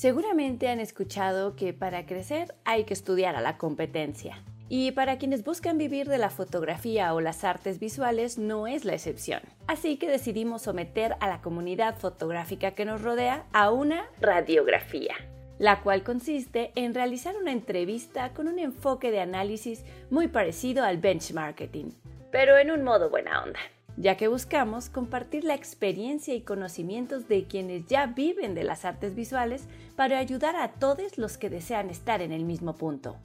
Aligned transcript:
Seguramente 0.00 0.70
han 0.70 0.80
escuchado 0.80 1.56
que 1.56 1.74
para 1.74 2.06
crecer 2.06 2.54
hay 2.64 2.84
que 2.84 2.94
estudiar 2.94 3.36
a 3.36 3.42
la 3.42 3.58
competencia. 3.58 4.42
Y 4.70 4.92
para 4.92 5.18
quienes 5.18 5.44
buscan 5.44 5.76
vivir 5.76 6.08
de 6.08 6.16
la 6.16 6.30
fotografía 6.30 7.12
o 7.12 7.20
las 7.20 7.44
artes 7.44 7.78
visuales 7.78 8.38
no 8.38 8.66
es 8.66 8.86
la 8.86 8.94
excepción. 8.94 9.42
Así 9.66 9.98
que 9.98 10.08
decidimos 10.08 10.62
someter 10.62 11.16
a 11.20 11.28
la 11.28 11.42
comunidad 11.42 11.98
fotográfica 11.98 12.70
que 12.70 12.86
nos 12.86 13.02
rodea 13.02 13.44
a 13.52 13.70
una 13.70 14.06
radiografía, 14.22 15.16
la 15.58 15.82
cual 15.82 16.02
consiste 16.02 16.72
en 16.76 16.94
realizar 16.94 17.36
una 17.36 17.52
entrevista 17.52 18.32
con 18.32 18.48
un 18.48 18.58
enfoque 18.58 19.10
de 19.10 19.20
análisis 19.20 19.84
muy 20.08 20.28
parecido 20.28 20.82
al 20.82 20.96
benchmarking, 20.96 21.94
pero 22.32 22.56
en 22.56 22.70
un 22.70 22.84
modo 22.84 23.10
buena 23.10 23.42
onda 23.42 23.60
ya 24.00 24.16
que 24.16 24.28
buscamos 24.28 24.88
compartir 24.88 25.44
la 25.44 25.54
experiencia 25.54 26.34
y 26.34 26.40
conocimientos 26.40 27.28
de 27.28 27.44
quienes 27.44 27.86
ya 27.86 28.06
viven 28.06 28.54
de 28.54 28.64
las 28.64 28.86
artes 28.86 29.14
visuales 29.14 29.68
para 29.94 30.18
ayudar 30.18 30.56
a 30.56 30.72
todos 30.72 31.18
los 31.18 31.36
que 31.36 31.50
desean 31.50 31.90
estar 31.90 32.22
en 32.22 32.32
el 32.32 32.44
mismo 32.44 32.74
punto. 32.74 33.16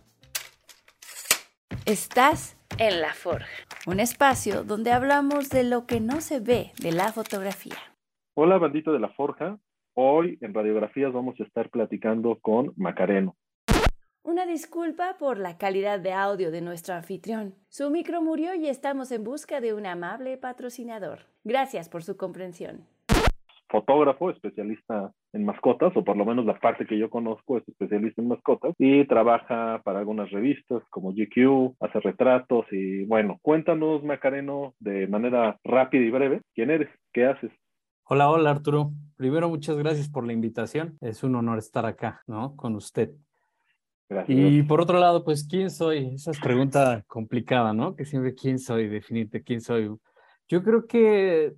Estás 1.85 2.57
en 2.77 2.99
La 2.99 3.13
Forja, 3.13 3.47
un 3.87 3.99
espacio 4.01 4.63
donde 4.63 4.91
hablamos 4.91 5.49
de 5.49 5.63
lo 5.63 5.85
que 5.85 6.01
no 6.01 6.19
se 6.19 6.41
ve 6.41 6.71
de 6.81 6.91
la 6.91 7.13
fotografía. 7.13 7.77
Hola, 8.33 8.57
bandito 8.57 8.91
de 8.91 8.99
La 8.99 9.09
Forja. 9.09 9.57
Hoy 9.93 10.37
en 10.41 10.53
Radiografías 10.53 11.13
vamos 11.13 11.39
a 11.39 11.43
estar 11.43 11.69
platicando 11.69 12.37
con 12.41 12.73
Macareno. 12.75 13.37
Una 14.25 14.47
disculpa 14.47 15.17
por 15.19 15.37
la 15.37 15.55
calidad 15.55 15.99
de 15.99 16.11
audio 16.11 16.49
de 16.49 16.59
nuestro 16.59 16.95
anfitrión. 16.95 17.53
Su 17.69 17.91
micro 17.91 18.23
murió 18.23 18.55
y 18.55 18.67
estamos 18.67 19.11
en 19.11 19.23
busca 19.23 19.61
de 19.61 19.75
un 19.75 19.85
amable 19.85 20.35
patrocinador. 20.37 21.27
Gracias 21.43 21.89
por 21.89 22.01
su 22.01 22.17
comprensión. 22.17 22.87
Fotógrafo, 23.69 24.31
especialista 24.31 25.11
en 25.31 25.45
mascotas, 25.45 25.95
o 25.95 26.03
por 26.03 26.17
lo 26.17 26.25
menos 26.25 26.43
la 26.43 26.59
parte 26.59 26.87
que 26.87 26.97
yo 26.97 27.11
conozco 27.11 27.59
es 27.59 27.69
especialista 27.69 28.19
en 28.19 28.29
mascotas, 28.29 28.73
y 28.79 29.05
trabaja 29.05 29.83
para 29.83 29.99
algunas 29.99 30.31
revistas 30.31 30.81
como 30.89 31.11
GQ, 31.11 31.75
hace 31.79 31.99
retratos 31.99 32.65
y 32.71 33.05
bueno, 33.05 33.37
cuéntanos, 33.43 34.03
Macareno, 34.03 34.73
de 34.79 35.05
manera 35.05 35.59
rápida 35.63 36.03
y 36.03 36.09
breve, 36.09 36.41
¿quién 36.55 36.71
eres? 36.71 36.89
¿Qué 37.13 37.27
haces? 37.27 37.51
Hola, 38.05 38.31
hola 38.31 38.49
Arturo. 38.49 38.89
Primero, 39.17 39.49
muchas 39.49 39.77
gracias 39.77 40.09
por 40.09 40.25
la 40.25 40.33
invitación. 40.33 40.97
Es 40.99 41.23
un 41.23 41.35
honor 41.35 41.59
estar 41.59 41.85
acá, 41.85 42.23
¿no? 42.25 42.55
Con 42.55 42.73
usted. 42.73 43.11
Y 44.27 44.63
por 44.63 44.81
otro 44.81 44.99
lado, 44.99 45.23
pues, 45.23 45.47
¿quién 45.47 45.69
soy? 45.71 46.13
Esa 46.13 46.31
es 46.31 46.39
pregunta 46.39 47.03
complicada, 47.07 47.73
¿no? 47.73 47.95
Que 47.95 48.05
siempre, 48.05 48.35
¿quién 48.35 48.59
soy? 48.59 48.87
Definirte, 48.87 49.43
¿quién 49.43 49.61
soy? 49.61 49.95
Yo 50.47 50.63
creo 50.63 50.85
que, 50.85 51.55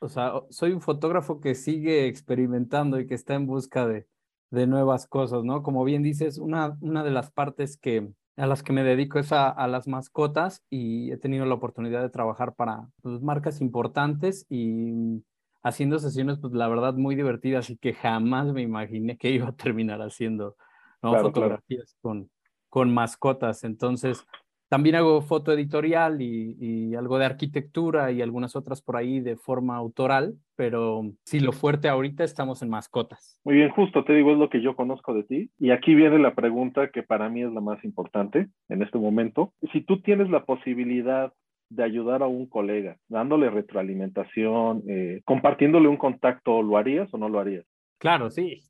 o 0.00 0.08
sea, 0.08 0.32
soy 0.50 0.72
un 0.72 0.80
fotógrafo 0.80 1.40
que 1.40 1.54
sigue 1.54 2.06
experimentando 2.06 3.00
y 3.00 3.06
que 3.06 3.14
está 3.14 3.34
en 3.34 3.46
busca 3.46 3.86
de, 3.86 4.06
de 4.50 4.66
nuevas 4.66 5.06
cosas, 5.08 5.42
¿no? 5.42 5.62
Como 5.62 5.82
bien 5.84 6.02
dices, 6.02 6.38
una, 6.38 6.76
una 6.80 7.02
de 7.02 7.10
las 7.10 7.32
partes 7.32 7.76
que, 7.76 8.08
a 8.36 8.46
las 8.46 8.62
que 8.62 8.72
me 8.72 8.84
dedico 8.84 9.18
es 9.18 9.32
a, 9.32 9.48
a 9.48 9.66
las 9.66 9.88
mascotas 9.88 10.62
y 10.70 11.10
he 11.10 11.16
tenido 11.16 11.46
la 11.46 11.54
oportunidad 11.54 12.02
de 12.02 12.10
trabajar 12.10 12.54
para 12.54 12.88
pues, 13.02 13.20
marcas 13.22 13.60
importantes 13.60 14.46
y 14.48 15.24
haciendo 15.64 15.98
sesiones, 15.98 16.38
pues 16.38 16.52
la 16.52 16.68
verdad, 16.68 16.94
muy 16.94 17.16
divertidas 17.16 17.70
y 17.70 17.76
que 17.76 17.92
jamás 17.92 18.52
me 18.52 18.62
imaginé 18.62 19.16
que 19.18 19.30
iba 19.30 19.48
a 19.48 19.56
terminar 19.56 20.00
haciendo 20.00 20.56
¿no? 21.02 21.18
Fotografías 21.18 21.96
Con, 22.00 22.30
con 22.68 22.92
mascotas. 22.92 23.64
Entonces, 23.64 24.26
también 24.68 24.96
hago 24.96 25.22
foto 25.22 25.52
editorial 25.52 26.20
y, 26.20 26.56
y, 26.60 26.94
algo 26.94 27.18
de 27.18 27.24
arquitectura 27.24 28.12
y 28.12 28.20
algunas 28.20 28.54
otras 28.54 28.82
por 28.82 28.96
ahí 28.96 29.20
de 29.20 29.36
forma 29.36 29.76
autoral, 29.76 30.34
pero 30.56 31.10
si 31.24 31.40
lo 31.40 31.52
fuerte 31.52 31.88
ahorita 31.88 32.22
estamos 32.22 32.60
en 32.62 32.68
mascotas. 32.68 33.40
Muy 33.44 33.56
bien, 33.56 33.70
justo 33.70 34.04
te 34.04 34.12
digo, 34.12 34.32
es 34.32 34.38
lo 34.38 34.50
que 34.50 34.60
yo 34.60 34.76
conozco 34.76 35.14
de 35.14 35.22
ti. 35.22 35.50
Y 35.58 35.70
aquí 35.70 35.94
viene 35.94 36.18
la 36.18 36.34
pregunta 36.34 36.90
que 36.90 37.02
para 37.02 37.30
mí 37.30 37.42
es 37.42 37.52
la 37.52 37.62
más 37.62 37.82
importante 37.82 38.48
en 38.68 38.82
este 38.82 38.98
momento. 38.98 39.54
Si 39.72 39.80
tú 39.80 40.02
tienes 40.02 40.28
la 40.28 40.44
posibilidad 40.44 41.32
de 41.70 41.84
ayudar 41.84 42.22
a 42.22 42.26
un 42.26 42.46
colega, 42.46 42.98
dándole 43.08 43.50
retroalimentación, 43.50 44.82
eh, 44.86 45.22
compartiéndole 45.24 45.88
un 45.88 45.96
contacto, 45.96 46.62
¿lo 46.62 46.76
harías 46.76 47.12
o 47.12 47.18
no 47.18 47.28
lo 47.28 47.40
harías? 47.40 47.64
Claro, 47.98 48.30
sí. 48.30 48.60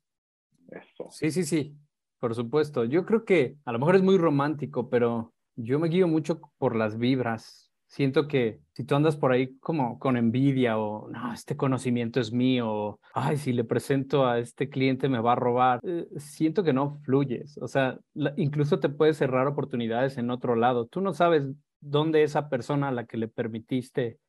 Eso. 0.69 1.07
Sí, 1.09 1.31
sí, 1.31 1.43
sí. 1.43 1.75
Por 2.19 2.35
supuesto, 2.35 2.83
yo 2.83 3.05
creo 3.05 3.23
que 3.23 3.55
a 3.65 3.71
lo 3.71 3.79
mejor 3.79 3.95
es 3.95 4.03
muy 4.03 4.17
romántico, 4.17 4.89
pero 4.89 5.33
yo 5.55 5.79
me 5.79 5.87
guío 5.87 6.07
mucho 6.07 6.41
por 6.57 6.75
las 6.75 6.97
vibras. 6.97 7.71
Siento 7.87 8.27
que 8.27 8.59
si 8.73 8.83
tú 8.83 8.95
andas 8.95 9.15
por 9.15 9.31
ahí 9.31 9.57
como 9.59 9.97
con 9.99 10.15
envidia 10.15 10.77
o 10.77 11.09
no, 11.09 11.33
este 11.33 11.57
conocimiento 11.57 12.19
es 12.19 12.31
mío, 12.31 12.99
ay, 13.13 13.37
si 13.37 13.51
le 13.53 13.63
presento 13.63 14.27
a 14.27 14.37
este 14.37 14.69
cliente 14.69 15.09
me 15.09 15.21
va 15.21 15.31
a 15.31 15.35
robar, 15.35 15.79
eh, 15.83 16.07
siento 16.17 16.63
que 16.63 16.73
no 16.73 16.99
fluyes. 17.03 17.57
O 17.57 17.67
sea, 17.67 17.97
incluso 18.35 18.79
te 18.79 18.89
puedes 18.89 19.17
cerrar 19.17 19.47
oportunidades 19.47 20.17
en 20.17 20.29
otro 20.29 20.55
lado. 20.55 20.85
Tú 20.87 21.01
no 21.01 21.13
sabes 21.13 21.47
dónde 21.79 22.23
esa 22.23 22.49
persona 22.49 22.89
a 22.89 22.91
la 22.91 23.05
que 23.05 23.17
le 23.17 23.27
permitiste 23.27 24.19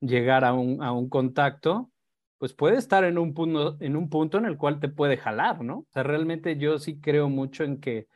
llegar 0.00 0.44
a 0.44 0.54
un, 0.54 0.82
a 0.82 0.92
un 0.92 1.08
contacto 1.08 1.90
pues 2.38 2.54
puede 2.54 2.76
estar 2.76 3.04
en 3.04 3.18
un, 3.18 3.34
punto, 3.34 3.76
en 3.80 3.96
un 3.96 4.08
punto 4.08 4.38
en 4.38 4.46
el 4.46 4.56
cual 4.56 4.80
te 4.80 4.88
puede 4.88 5.16
jalar, 5.16 5.62
¿no? 5.62 5.78
O 5.78 5.86
sea, 5.92 6.04
realmente 6.04 6.56
yo 6.56 6.78
sí 6.78 7.00
creo 7.00 7.28
mucho 7.28 7.64
en 7.64 7.80
que, 7.80 8.06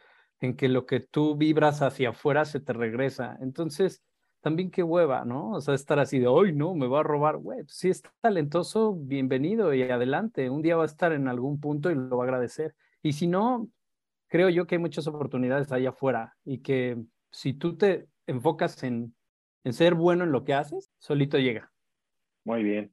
en 0.41 0.57
que 0.57 0.69
lo 0.69 0.87
que 0.87 1.01
tú 1.01 1.37
vibras 1.37 1.83
hacia 1.83 2.11
afuera 2.11 2.45
se 2.45 2.61
te 2.61 2.73
regresa. 2.73 3.37
Entonces, 3.41 4.03
también 4.41 4.71
qué 4.71 4.83
hueva, 4.83 5.25
¿no? 5.25 5.51
O 5.51 5.61
sea, 5.61 5.75
estar 5.75 5.99
así 5.99 6.19
de, 6.21 6.29
hoy 6.29 6.53
no, 6.53 6.75
me 6.75 6.87
va 6.87 7.01
a 7.01 7.03
robar, 7.03 7.37
güey, 7.39 7.65
pues 7.65 7.77
si 7.77 7.91
es 7.91 8.03
talentoso, 8.21 8.95
bienvenido 8.95 9.75
y 9.75 9.83
adelante. 9.83 10.51
Un 10.51 10.63
día 10.63 10.77
va 10.77 10.85
a 10.85 10.87
estar 10.87 11.13
en 11.13 11.29
algún 11.29 11.61
punto 11.61 11.91
y 11.91 11.95
lo 11.95 12.17
va 12.17 12.25
a 12.25 12.27
agradecer. 12.27 12.75
Y 13.03 13.15
si 13.15 13.27
no, 13.27 13.69
creo 14.29 14.49
yo 14.49 14.67
que 14.67 14.77
hay 14.77 14.81
muchas 14.81 15.07
oportunidades 15.09 15.71
allá 15.73 15.91
afuera 15.91 16.37
y 16.45 16.59
que 16.59 16.97
si 17.31 17.55
tú 17.55 17.77
te 17.77 18.07
enfocas 18.27 18.83
en, 18.85 19.15
en 19.65 19.73
ser 19.73 19.95
bueno 19.95 20.25
en 20.25 20.33
lo 20.33 20.45
que 20.45 20.55
haces, 20.55 20.91
solito 20.99 21.39
llega. 21.39 21.73
Muy 22.45 22.63
bien. 22.63 22.93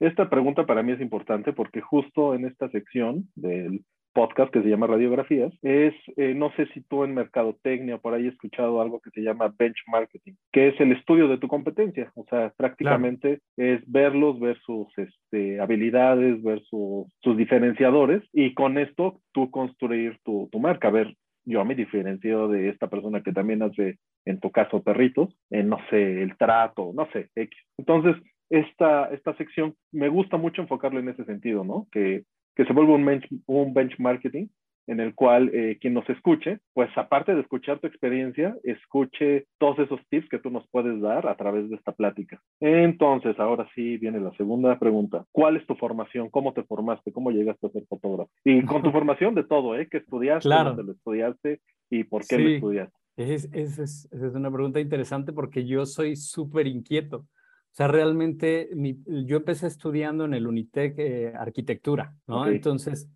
Esta 0.00 0.28
pregunta 0.28 0.66
para 0.66 0.82
mí 0.82 0.92
es 0.92 1.00
importante 1.00 1.52
porque 1.52 1.80
justo 1.80 2.34
en 2.34 2.44
esta 2.44 2.68
sección 2.70 3.28
del 3.34 3.80
podcast 4.16 4.50
que 4.50 4.62
se 4.62 4.70
llama 4.70 4.86
Radiografías, 4.86 5.52
es, 5.60 5.92
eh, 6.16 6.32
no 6.34 6.50
sé 6.56 6.66
si 6.72 6.80
tú 6.80 7.04
en 7.04 7.12
Mercadotecnia 7.12 7.98
por 7.98 8.14
ahí 8.14 8.26
has 8.26 8.32
escuchado 8.32 8.80
algo 8.80 8.98
que 8.98 9.10
se 9.10 9.20
llama 9.20 9.54
benchmarking, 9.58 10.38
que 10.52 10.68
es 10.68 10.80
el 10.80 10.92
estudio 10.92 11.28
de 11.28 11.36
tu 11.36 11.48
competencia, 11.48 12.10
o 12.14 12.24
sea, 12.30 12.50
prácticamente 12.56 13.40
es 13.58 13.82
verlos, 13.86 14.40
ver 14.40 14.58
sus 14.64 14.88
este, 14.96 15.60
habilidades, 15.60 16.42
ver 16.42 16.62
sus 16.62 17.36
diferenciadores 17.36 18.22
y 18.32 18.54
con 18.54 18.78
esto 18.78 19.20
tú 19.32 19.50
construir 19.50 20.18
tu, 20.24 20.48
tu 20.50 20.60
marca, 20.60 20.88
ver, 20.88 21.14
yo 21.44 21.62
me 21.66 21.74
diferencio 21.74 22.48
de 22.48 22.70
esta 22.70 22.88
persona 22.88 23.22
que 23.22 23.34
también 23.34 23.62
hace, 23.62 23.98
en 24.24 24.40
tu 24.40 24.50
caso, 24.50 24.82
perritos, 24.82 25.28
en, 25.50 25.68
no 25.68 25.76
sé, 25.90 26.22
el 26.22 26.38
trato, 26.38 26.90
no 26.94 27.06
sé, 27.12 27.28
X. 27.36 27.58
Entonces, 27.76 28.16
esta, 28.50 29.06
esta 29.06 29.36
sección 29.36 29.74
me 29.92 30.08
gusta 30.08 30.36
mucho 30.36 30.62
enfocarlo 30.62 31.00
en 31.00 31.08
ese 31.08 31.24
sentido, 31.24 31.64
¿no? 31.64 31.86
Que, 31.90 32.24
que 32.54 32.64
se 32.64 32.72
vuelva 32.72 32.94
un, 32.94 33.04
bench, 33.04 33.26
un 33.46 33.74
benchmarking 33.74 34.50
en 34.86 35.00
el 35.00 35.14
cual 35.14 35.50
eh, 35.52 35.78
quien 35.80 35.94
nos 35.94 36.08
escuche, 36.08 36.60
pues 36.72 36.88
aparte 36.96 37.34
de 37.34 37.40
escuchar 37.40 37.80
tu 37.80 37.86
experiencia, 37.86 38.56
escuche 38.62 39.46
todos 39.58 39.78
esos 39.80 40.00
tips 40.08 40.28
que 40.28 40.38
tú 40.38 40.50
nos 40.50 40.68
puedes 40.70 41.00
dar 41.00 41.26
a 41.26 41.36
través 41.36 41.68
de 41.68 41.76
esta 41.76 41.92
plática. 41.92 42.40
Entonces, 42.60 43.38
ahora 43.38 43.68
sí 43.74 43.98
viene 43.98 44.20
la 44.20 44.30
segunda 44.36 44.78
pregunta. 44.78 45.24
¿Cuál 45.32 45.56
es 45.56 45.66
tu 45.66 45.74
formación? 45.74 46.30
¿Cómo 46.30 46.52
te 46.52 46.62
formaste? 46.62 47.12
¿Cómo 47.12 47.30
llegaste 47.30 47.66
a 47.66 47.70
ser 47.70 47.84
fotógrafo? 47.88 48.30
Y 48.44 48.64
con 48.64 48.82
tu 48.82 48.90
formación 48.92 49.34
de 49.34 49.44
todo, 49.44 49.76
¿eh? 49.76 49.88
¿Qué 49.90 49.98
estudiaste? 49.98 50.48
Claro. 50.48 50.70
¿Dónde 50.70 50.84
lo 50.84 50.92
estudiaste? 50.92 51.60
¿Y 51.90 52.04
por 52.04 52.24
qué 52.26 52.38
lo 52.38 52.48
estudiaste? 52.50 52.96
Es, 53.16 53.48
es, 53.52 53.78
es, 53.78 54.08
es, 54.12 54.34
una 54.34 54.52
pregunta 54.52 54.78
interesante 54.78 55.32
porque 55.32 55.66
yo 55.66 55.86
soy 55.86 56.16
súper 56.16 56.66
inquieto. 56.66 57.26
O 57.76 57.78
sea, 57.78 57.88
realmente 57.88 58.70
mi, 58.74 58.98
yo 59.04 59.36
empecé 59.36 59.66
estudiando 59.66 60.24
en 60.24 60.32
el 60.32 60.46
Unitec 60.46 60.98
eh, 60.98 61.34
arquitectura, 61.36 62.16
¿no? 62.26 62.46
Entonces, 62.46 63.06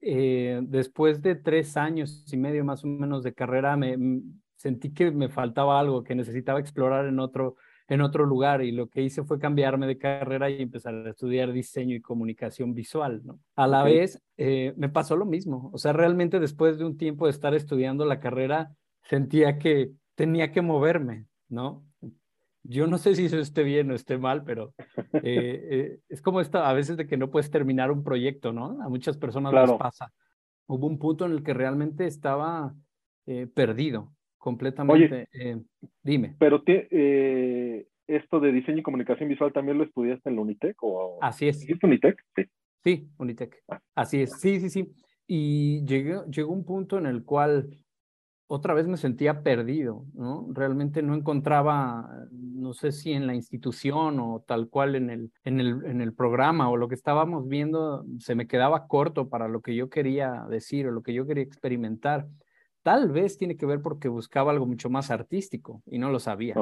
eh, 0.00 0.58
después 0.64 1.22
de 1.22 1.36
tres 1.36 1.76
años 1.76 2.24
y 2.32 2.36
medio 2.36 2.64
más 2.64 2.82
o 2.82 2.88
menos 2.88 3.22
de 3.22 3.32
carrera, 3.32 3.76
me 3.76 3.96
sentí 4.56 4.92
que 4.92 5.12
me 5.12 5.28
faltaba 5.28 5.78
algo, 5.78 6.02
que 6.02 6.16
necesitaba 6.16 6.58
explorar 6.58 7.06
en 7.06 7.20
otro, 7.20 7.54
en 7.86 8.00
otro 8.00 8.26
lugar 8.26 8.60
y 8.64 8.72
lo 8.72 8.88
que 8.88 9.02
hice 9.02 9.22
fue 9.22 9.38
cambiarme 9.38 9.86
de 9.86 9.98
carrera 9.98 10.50
y 10.50 10.62
empezar 10.62 10.96
a 10.96 11.10
estudiar 11.10 11.52
diseño 11.52 11.94
y 11.94 12.00
comunicación 12.00 12.74
visual, 12.74 13.22
¿no? 13.24 13.38
A 13.54 13.68
la 13.68 13.84
vez, 13.84 14.20
eh, 14.36 14.74
me 14.76 14.88
pasó 14.88 15.14
lo 15.14 15.26
mismo. 15.26 15.70
O 15.72 15.78
sea, 15.78 15.92
realmente 15.92 16.40
después 16.40 16.76
de 16.76 16.84
un 16.84 16.96
tiempo 16.96 17.26
de 17.26 17.30
estar 17.30 17.54
estudiando 17.54 18.04
la 18.04 18.18
carrera, 18.18 18.74
sentía 19.04 19.60
que 19.60 19.92
tenía 20.16 20.50
que 20.50 20.60
moverme, 20.60 21.26
¿no? 21.48 21.84
Yo 22.68 22.86
no 22.86 22.98
sé 22.98 23.14
si 23.14 23.24
eso 23.24 23.38
esté 23.38 23.62
bien 23.62 23.90
o 23.90 23.94
esté 23.94 24.18
mal, 24.18 24.44
pero 24.44 24.74
eh, 25.14 25.68
eh, 25.70 25.98
es 26.08 26.20
como 26.20 26.40
esto 26.40 26.58
a 26.58 26.72
veces 26.74 26.98
de 26.98 27.06
que 27.06 27.16
no 27.16 27.30
puedes 27.30 27.50
terminar 27.50 27.90
un 27.90 28.04
proyecto, 28.04 28.52
¿no? 28.52 28.80
A 28.82 28.88
muchas 28.90 29.16
personas 29.16 29.54
les 29.54 29.78
pasa. 29.78 30.12
Hubo 30.66 30.86
un 30.86 30.98
punto 30.98 31.24
en 31.24 31.32
el 31.32 31.42
que 31.42 31.54
realmente 31.54 32.06
estaba 32.06 32.74
eh, 33.26 33.46
perdido 33.46 34.12
completamente. 34.36 35.28
dime. 36.02 36.36
Pero 36.38 36.62
esto 38.06 38.40
de 38.40 38.52
diseño 38.52 38.78
y 38.78 38.82
comunicación 38.82 39.30
visual 39.30 39.52
también 39.52 39.78
lo 39.78 39.84
estudiaste 39.84 40.28
en 40.28 40.36
la 40.36 40.42
Unitec 40.42 40.76
o 40.82 41.18
así 41.22 41.48
es. 41.48 41.66
¿Es 41.66 41.82
Unitec? 41.82 42.22
Sí. 42.36 42.44
Sí, 42.84 43.08
Unitec. 43.18 43.62
Ah. 43.68 43.80
Así 43.94 44.20
es. 44.20 44.38
Sí, 44.40 44.60
sí, 44.60 44.68
sí. 44.68 44.92
y 45.26 45.84
llegué, 45.86 46.20
llegó 46.30 46.52
un 46.52 46.64
punto 46.64 46.98
en 46.98 47.06
el 47.06 47.24
cual 47.24 47.70
otra 48.50 48.72
vez 48.72 48.88
me 48.88 48.96
sentía 48.96 49.42
perdido, 49.42 50.06
¿no? 50.14 50.48
Realmente 50.52 51.02
no 51.02 51.14
encontraba, 51.14 52.26
no 52.32 52.72
sé 52.72 52.92
si 52.92 53.12
en 53.12 53.26
la 53.26 53.34
institución 53.34 54.18
o 54.18 54.42
tal 54.46 54.68
cual 54.70 54.94
en 54.96 55.10
el, 55.10 55.30
en 55.44 55.60
el, 55.60 55.84
en 55.84 56.00
el 56.00 56.14
programa 56.14 56.70
o 56.70 56.78
lo 56.78 56.88
que 56.88 56.94
estábamos 56.94 57.46
viendo, 57.46 58.06
se 58.18 58.34
me 58.34 58.46
quedaba 58.46 58.86
corto 58.88 59.28
para 59.28 59.48
lo 59.48 59.60
que 59.60 59.76
yo 59.76 59.90
quería 59.90 60.46
decir 60.48 60.86
o 60.86 60.90
lo 60.90 61.02
que 61.02 61.12
yo 61.12 61.26
quería 61.26 61.44
experimentar. 61.44 62.26
Tal 62.82 63.10
vez 63.10 63.36
tiene 63.36 63.58
que 63.58 63.66
ver 63.66 63.82
porque 63.82 64.08
buscaba 64.08 64.50
algo 64.50 64.64
mucho 64.64 64.88
más 64.88 65.10
artístico 65.10 65.82
y 65.84 65.98
no 65.98 66.10
lo 66.10 66.18
sabía, 66.18 66.54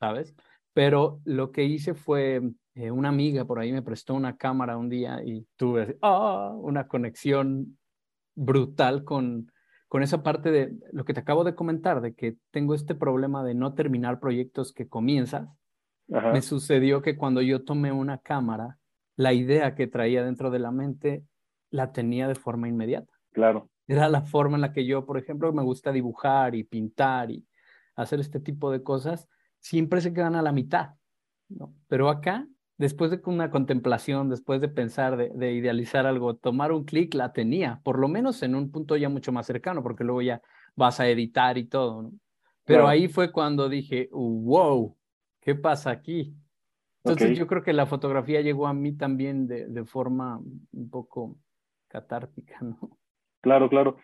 ¿sabes? 0.00 0.34
Pero 0.72 1.20
lo 1.24 1.52
que 1.52 1.64
hice 1.64 1.92
fue, 1.92 2.40
eh, 2.74 2.90
una 2.90 3.10
amiga 3.10 3.44
por 3.44 3.58
ahí 3.58 3.70
me 3.70 3.82
prestó 3.82 4.14
una 4.14 4.38
cámara 4.38 4.78
un 4.78 4.88
día 4.88 5.20
y 5.22 5.46
tuve 5.56 5.98
¡ah! 6.00 6.54
una 6.56 6.88
conexión 6.88 7.76
brutal 8.34 9.04
con, 9.04 9.52
con 9.94 10.02
esa 10.02 10.24
parte 10.24 10.50
de 10.50 10.76
lo 10.90 11.04
que 11.04 11.14
te 11.14 11.20
acabo 11.20 11.44
de 11.44 11.54
comentar, 11.54 12.00
de 12.00 12.16
que 12.16 12.36
tengo 12.50 12.74
este 12.74 12.96
problema 12.96 13.44
de 13.44 13.54
no 13.54 13.74
terminar 13.74 14.18
proyectos 14.18 14.72
que 14.72 14.88
comienzas. 14.88 15.48
Me 16.08 16.42
sucedió 16.42 17.00
que 17.00 17.16
cuando 17.16 17.40
yo 17.42 17.62
tomé 17.62 17.92
una 17.92 18.18
cámara, 18.18 18.76
la 19.14 19.32
idea 19.34 19.76
que 19.76 19.86
traía 19.86 20.24
dentro 20.24 20.50
de 20.50 20.58
la 20.58 20.72
mente 20.72 21.22
la 21.70 21.92
tenía 21.92 22.26
de 22.26 22.34
forma 22.34 22.66
inmediata. 22.66 23.12
Claro. 23.30 23.70
Era 23.86 24.08
la 24.08 24.22
forma 24.22 24.56
en 24.56 24.62
la 24.62 24.72
que 24.72 24.84
yo, 24.84 25.06
por 25.06 25.16
ejemplo, 25.16 25.52
me 25.52 25.62
gusta 25.62 25.92
dibujar 25.92 26.56
y 26.56 26.64
pintar 26.64 27.30
y 27.30 27.46
hacer 27.94 28.18
este 28.18 28.40
tipo 28.40 28.72
de 28.72 28.82
cosas, 28.82 29.28
siempre 29.60 30.00
se 30.00 30.12
quedan 30.12 30.34
a 30.34 30.42
la 30.42 30.50
mitad. 30.50 30.94
¿no? 31.48 31.72
Pero 31.86 32.08
acá 32.08 32.48
después 32.76 33.10
de 33.10 33.20
una 33.26 33.50
contemplación, 33.50 34.28
después 34.28 34.60
de 34.60 34.68
pensar, 34.68 35.16
de, 35.16 35.52
idealizar 35.52 36.06
algo, 36.06 36.36
tomar 36.36 36.72
un 36.72 36.84
clic, 36.84 37.14
la 37.14 37.32
tenía, 37.32 37.80
por 37.84 37.98
lo 37.98 38.08
menos 38.08 38.42
en 38.42 38.54
un 38.54 38.70
punto 38.70 38.96
ya 38.96 39.08
mucho 39.08 39.32
más 39.32 39.46
cercano, 39.46 39.82
porque 39.82 40.04
luego 40.04 40.22
ya 40.22 40.42
vas 40.74 41.00
a 41.00 41.08
editar 41.08 41.58
y 41.58 41.64
todo, 41.64 42.02
¿no? 42.02 42.12
Pero 42.66 42.88
ahí 42.88 43.08
fue 43.08 43.30
cuando 43.30 43.68
dije, 43.68 44.08
wow, 44.10 44.96
¿qué 45.42 45.54
pasa 45.54 45.90
aquí? 45.90 46.34
Entonces 47.04 47.36
yo 47.36 47.46
creo 47.46 47.62
que 47.62 47.74
la 47.74 47.84
fotografía 47.84 48.40
llegó 48.40 48.66
a 48.66 48.72
mí 48.72 48.96
también 48.96 49.46
de, 49.46 49.66
de 49.66 49.84
forma 49.84 50.40
un 50.72 50.90
poco 50.90 51.36
catártica, 51.88 52.58
¿no? 52.62 52.98
Claro, 53.42 53.68
claro. 53.68 53.98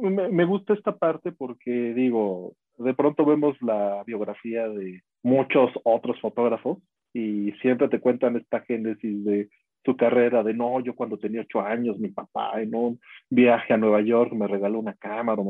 Me 0.00 0.44
gusta 0.44 0.74
esta 0.74 0.98
parte 0.98 1.30
porque 1.30 1.70
digo, 1.94 2.56
de 2.78 2.94
pronto 2.94 3.24
vemos 3.24 3.56
la 3.62 4.02
biografía 4.04 4.68
de 4.68 5.02
muchos 5.22 5.70
otros 5.84 6.20
fotógrafos 6.20 6.78
y 7.12 7.52
siempre 7.60 7.88
te 7.88 8.00
cuentan 8.00 8.36
esta 8.36 8.60
génesis 8.60 9.24
de 9.24 9.48
su 9.84 9.96
carrera, 9.96 10.42
de 10.42 10.54
no, 10.54 10.80
yo 10.80 10.94
cuando 10.94 11.18
tenía 11.18 11.42
ocho 11.42 11.60
años, 11.60 11.98
mi 11.98 12.08
papá 12.08 12.60
en 12.62 12.74
un 12.74 13.00
viaje 13.28 13.74
a 13.74 13.76
Nueva 13.76 14.00
York 14.00 14.32
me 14.32 14.46
regaló 14.46 14.78
una 14.78 14.94
cámara 14.94 15.42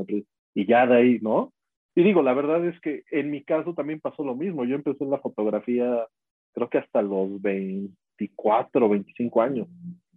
y 0.54 0.66
ya 0.66 0.86
de 0.86 0.96
ahí, 0.96 1.18
¿no? 1.20 1.52
Y 1.94 2.02
digo, 2.02 2.22
la 2.22 2.32
verdad 2.32 2.64
es 2.66 2.80
que 2.80 3.02
en 3.10 3.30
mi 3.30 3.42
caso 3.44 3.74
también 3.74 4.00
pasó 4.00 4.24
lo 4.24 4.34
mismo. 4.34 4.64
Yo 4.64 4.74
empecé 4.76 5.04
la 5.04 5.18
fotografía 5.18 6.06
creo 6.52 6.68
que 6.68 6.78
hasta 6.78 7.02
los 7.02 7.40
24 7.40 8.86
o 8.86 8.88
25 8.88 9.42
años. 9.42 9.68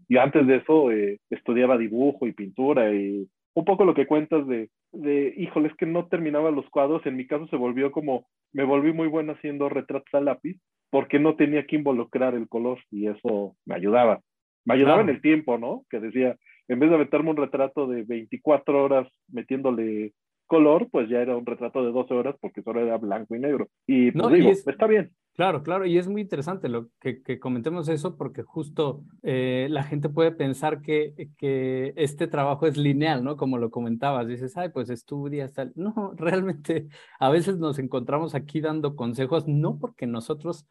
Y 0.07 0.17
antes 0.17 0.45
de 0.45 0.57
eso 0.57 0.91
eh, 0.91 1.19
estudiaba 1.29 1.77
dibujo 1.77 2.27
y 2.27 2.33
pintura 2.33 2.93
y 2.93 3.27
un 3.53 3.65
poco 3.65 3.85
lo 3.85 3.93
que 3.93 4.05
cuentas 4.05 4.45
de, 4.47 4.69
de, 4.91 5.33
híjole, 5.37 5.69
es 5.69 5.75
que 5.75 5.85
no 5.85 6.07
terminaba 6.07 6.51
los 6.51 6.69
cuadros. 6.69 7.05
En 7.05 7.15
mi 7.15 7.25
caso 7.25 7.47
se 7.47 7.55
volvió 7.55 7.91
como, 7.91 8.27
me 8.51 8.63
volví 8.63 8.91
muy 8.91 9.07
bueno 9.07 9.33
haciendo 9.33 9.69
retratos 9.69 10.13
a 10.13 10.21
lápiz 10.21 10.57
porque 10.89 11.19
no 11.19 11.35
tenía 11.35 11.65
que 11.65 11.75
involucrar 11.75 12.35
el 12.35 12.47
color 12.47 12.79
y 12.91 13.07
eso 13.07 13.55
me 13.65 13.75
ayudaba. 13.75 14.21
Me 14.65 14.73
ayudaba 14.73 15.01
en 15.01 15.09
el 15.09 15.21
tiempo, 15.21 15.57
¿no? 15.57 15.85
Que 15.89 15.99
decía, 15.99 16.35
en 16.67 16.79
vez 16.79 16.89
de 16.89 16.97
meterme 16.97 17.29
un 17.31 17.37
retrato 17.37 17.87
de 17.87 18.03
24 18.03 18.83
horas 18.83 19.07
metiéndole 19.27 20.13
color, 20.47 20.89
pues 20.91 21.09
ya 21.09 21.19
era 21.19 21.35
un 21.35 21.45
retrato 21.45 21.83
de 21.83 21.91
12 21.91 22.13
horas 22.13 22.35
porque 22.39 22.61
solo 22.61 22.81
era 22.81 22.97
blanco 22.97 23.35
y 23.35 23.39
negro. 23.39 23.67
Y 23.87 24.11
pues 24.11 24.33
digo, 24.33 24.51
está 24.51 24.87
bien. 24.87 25.11
Claro, 25.35 25.63
claro, 25.63 25.85
y 25.85 25.97
es 25.97 26.07
muy 26.07 26.21
interesante 26.21 26.69
lo 26.69 26.87
que, 27.01 27.21
que 27.21 27.39
comentemos 27.39 27.89
eso 27.89 28.15
porque 28.15 28.41
justo 28.41 29.03
eh, 29.21 29.67
la 29.69 29.83
gente 29.83 30.07
puede 30.07 30.31
pensar 30.31 30.81
que, 30.81 31.29
que 31.37 31.91
este 31.97 32.27
trabajo 32.27 32.67
es 32.67 32.77
lineal, 32.77 33.21
¿no? 33.21 33.35
Como 33.35 33.57
lo 33.57 33.69
comentabas, 33.69 34.27
dices, 34.27 34.55
ay, 34.55 34.69
pues 34.69 34.89
estudias 34.89 35.51
tal. 35.51 35.73
No, 35.75 36.13
realmente 36.15 36.87
a 37.19 37.29
veces 37.29 37.57
nos 37.57 37.79
encontramos 37.79 38.33
aquí 38.33 38.61
dando 38.61 38.95
consejos, 38.95 39.45
no 39.45 39.77
porque 39.77 40.07
nosotros 40.07 40.65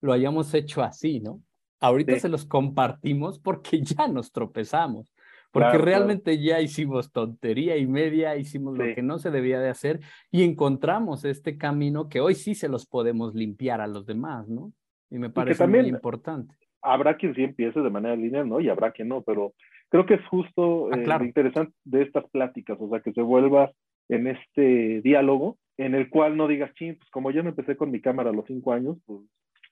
lo 0.00 0.12
hayamos 0.12 0.52
hecho 0.54 0.82
así, 0.82 1.20
¿no? 1.20 1.40
Ahorita 1.78 2.18
se 2.18 2.28
los 2.28 2.44
compartimos 2.44 3.38
porque 3.38 3.80
ya 3.82 4.08
nos 4.08 4.32
tropezamos, 4.32 5.12
porque 5.50 5.78
realmente 5.78 6.40
ya 6.40 6.60
hicimos 6.60 7.10
tontería 7.12 7.76
y 7.76 7.86
media, 7.86 8.36
hicimos 8.36 8.78
lo 8.78 8.94
que 8.94 9.02
no 9.02 9.18
se 9.18 9.30
debía 9.30 9.60
de 9.60 9.68
hacer 9.68 10.00
y 10.30 10.44
encontramos 10.44 11.24
este 11.24 11.58
camino 11.58 12.08
que 12.08 12.20
hoy 12.20 12.34
sí 12.34 12.54
se 12.54 12.68
los 12.68 12.86
podemos 12.86 13.34
limpiar 13.34 13.80
a 13.80 13.86
los 13.86 14.06
demás, 14.06 14.48
¿no? 14.48 14.72
Y 15.10 15.18
me 15.18 15.30
parece 15.30 15.66
muy 15.66 15.80
importante. 15.80 16.54
Habrá 16.82 17.16
quien 17.16 17.34
sí 17.34 17.42
empiece 17.42 17.80
de 17.80 17.90
manera 17.90 18.14
lineal, 18.14 18.48
¿no? 18.48 18.60
Y 18.60 18.68
habrá 18.68 18.92
quien 18.92 19.08
no, 19.08 19.22
pero 19.22 19.54
creo 19.88 20.06
que 20.06 20.14
es 20.14 20.26
justo 20.28 20.88
ah, 20.92 20.96
eh, 20.96 21.06
lo 21.06 21.24
interesante 21.24 21.74
de 21.84 22.02
estas 22.02 22.28
pláticas, 22.30 22.78
o 22.80 22.88
sea, 22.88 23.00
que 23.00 23.12
se 23.12 23.22
vuelva 23.22 23.72
en 24.08 24.28
este 24.28 25.00
diálogo 25.02 25.58
en 25.76 25.94
el 25.94 26.10
cual 26.10 26.36
no 26.36 26.46
digas, 26.46 26.72
ching, 26.74 26.96
pues 26.96 27.10
como 27.10 27.30
yo 27.30 27.42
me 27.42 27.50
empecé 27.50 27.76
con 27.76 27.90
mi 27.90 28.00
cámara 28.00 28.30
a 28.30 28.32
los 28.34 28.44
cinco 28.46 28.72
años, 28.72 28.98
pues 29.06 29.20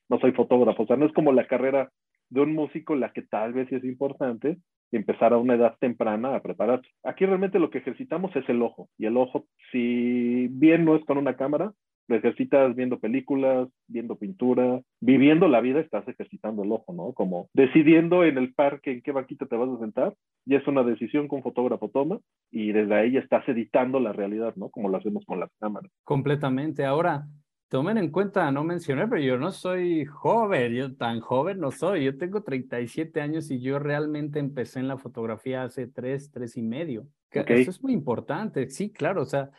no 0.09 0.19
soy 0.19 0.33
fotógrafo, 0.33 0.83
o 0.83 0.87
sea, 0.87 0.97
no 0.97 1.07
es 1.07 1.13
como 1.13 1.33
la 1.33 1.47
carrera 1.47 1.91
de 2.31 2.41
un 2.41 2.55
músico 2.55 2.97
la 2.97 3.13
que 3.13 3.23
tal 3.23 3.53
vez 3.53 3.71
es 3.73 3.85
importante 3.85 4.59
empezar 4.97 5.33
a 5.33 5.39
una 5.39 5.55
edad 5.55 5.77
temprana 5.79 6.35
a 6.35 6.43
prepararse. 6.43 6.89
Aquí 7.05 7.27
realmente 7.27 7.59
lo 7.59 7.71
que 7.71 7.79
ejercitamos 7.79 8.35
es 8.37 8.49
el 8.49 8.63
ojo, 8.63 8.89
y 8.97 9.07
el 9.07 9.17
ojo, 9.17 9.47
si 9.71 10.49
bien 10.49 10.85
no 10.85 10.97
es 10.97 11.05
con 11.05 11.19
una 11.19 11.37
cámara, 11.37 11.73
lo 12.09 12.17
ejercitas 12.17 12.75
viendo 12.75 12.99
películas, 12.99 13.69
viendo 13.87 14.17
pintura, 14.17 14.81
viviendo 14.99 15.47
la 15.47 15.61
vida, 15.61 15.81
estás 15.81 16.09
ejercitando 16.09 16.63
el 16.63 16.73
ojo, 16.73 16.95
¿no? 16.95 17.13
Como 17.13 17.49
decidiendo 17.53 18.25
en 18.25 18.39
el 18.39 18.55
parque 18.55 18.93
en 18.93 19.03
qué 19.03 19.13
banquita 19.13 19.45
te 19.45 19.57
vas 19.57 19.69
a 19.69 19.79
sentar, 19.79 20.15
y 20.47 20.55
es 20.55 20.67
una 20.67 20.83
decisión 20.83 21.29
que 21.29 21.35
un 21.35 21.43
fotógrafo 21.43 21.91
toma, 21.91 22.19
y 22.51 22.73
desde 22.73 22.95
ahí 22.95 23.17
estás 23.19 23.47
editando 23.47 24.01
la 24.01 24.15
realidad, 24.15 24.55
¿no? 24.57 24.71
Como 24.71 24.89
lo 24.89 24.97
hacemos 24.97 25.25
con 25.27 25.39
las 25.39 25.51
cámaras. 25.61 25.91
Completamente. 26.05 26.87
Ahora, 26.87 27.27
Tomen 27.69 27.99
en 27.99 28.11
cuenta, 28.11 28.51
no 28.51 28.65
mencioné, 28.65 29.07
pero 29.07 29.21
yo 29.21 29.37
no 29.37 29.53
soy 29.53 30.07
joven, 30.07 30.73
yo 30.73 30.97
tan 30.97 31.21
joven 31.21 31.61
no 31.61 31.71
soy, 31.71 32.05
yo 32.05 32.17
tengo 32.17 32.43
37 32.43 33.21
años 33.21 33.51
y 33.51 33.61
yo 33.61 33.79
realmente 33.79 34.39
empecé 34.39 34.81
en 34.81 34.89
la 34.89 34.97
fotografía 34.97 35.65
hace 35.65 35.87
tres, 35.87 36.31
tres 36.31 36.57
y 36.57 36.63
medio. 36.63 37.07
Eso 37.31 37.71
es 37.71 37.83
muy 37.83 37.93
importante, 37.93 38.71
sí, 38.71 38.91
claro, 38.91 39.21
o 39.21 39.27
sea, 39.27 39.51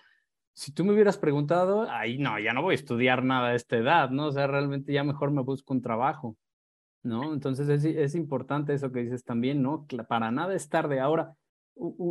si 0.53 0.71
tú 0.71 0.83
me 0.83 0.93
hubieras 0.93 1.19
preguntado, 1.19 1.89
ahí 1.89 2.17
no, 2.17 2.39
ya 2.39 2.51
no 2.51 2.63
voy 2.63 2.73
a 2.73 2.75
estudiar 2.75 3.23
nada 3.23 3.49
a 3.49 3.55
esta 3.55 3.77
edad, 3.77 4.09
¿no? 4.09 4.27
O 4.27 4.31
sea, 4.31 4.47
realmente 4.47 4.91
ya 4.91 5.03
mejor 5.03 5.29
me 5.29 5.43
busco 5.43 5.73
un 5.73 5.81
trabajo, 5.83 6.35
¿no? 7.03 7.31
Entonces 7.31 7.69
es, 7.69 7.85
es 7.85 8.15
importante 8.15 8.73
eso 8.73 8.91
que 8.91 9.03
dices 9.03 9.23
también, 9.23 9.61
¿no? 9.61 9.85
Para 10.07 10.31
nada 10.31 10.55
es 10.55 10.67
tarde. 10.67 10.99
Ahora, 10.99 11.35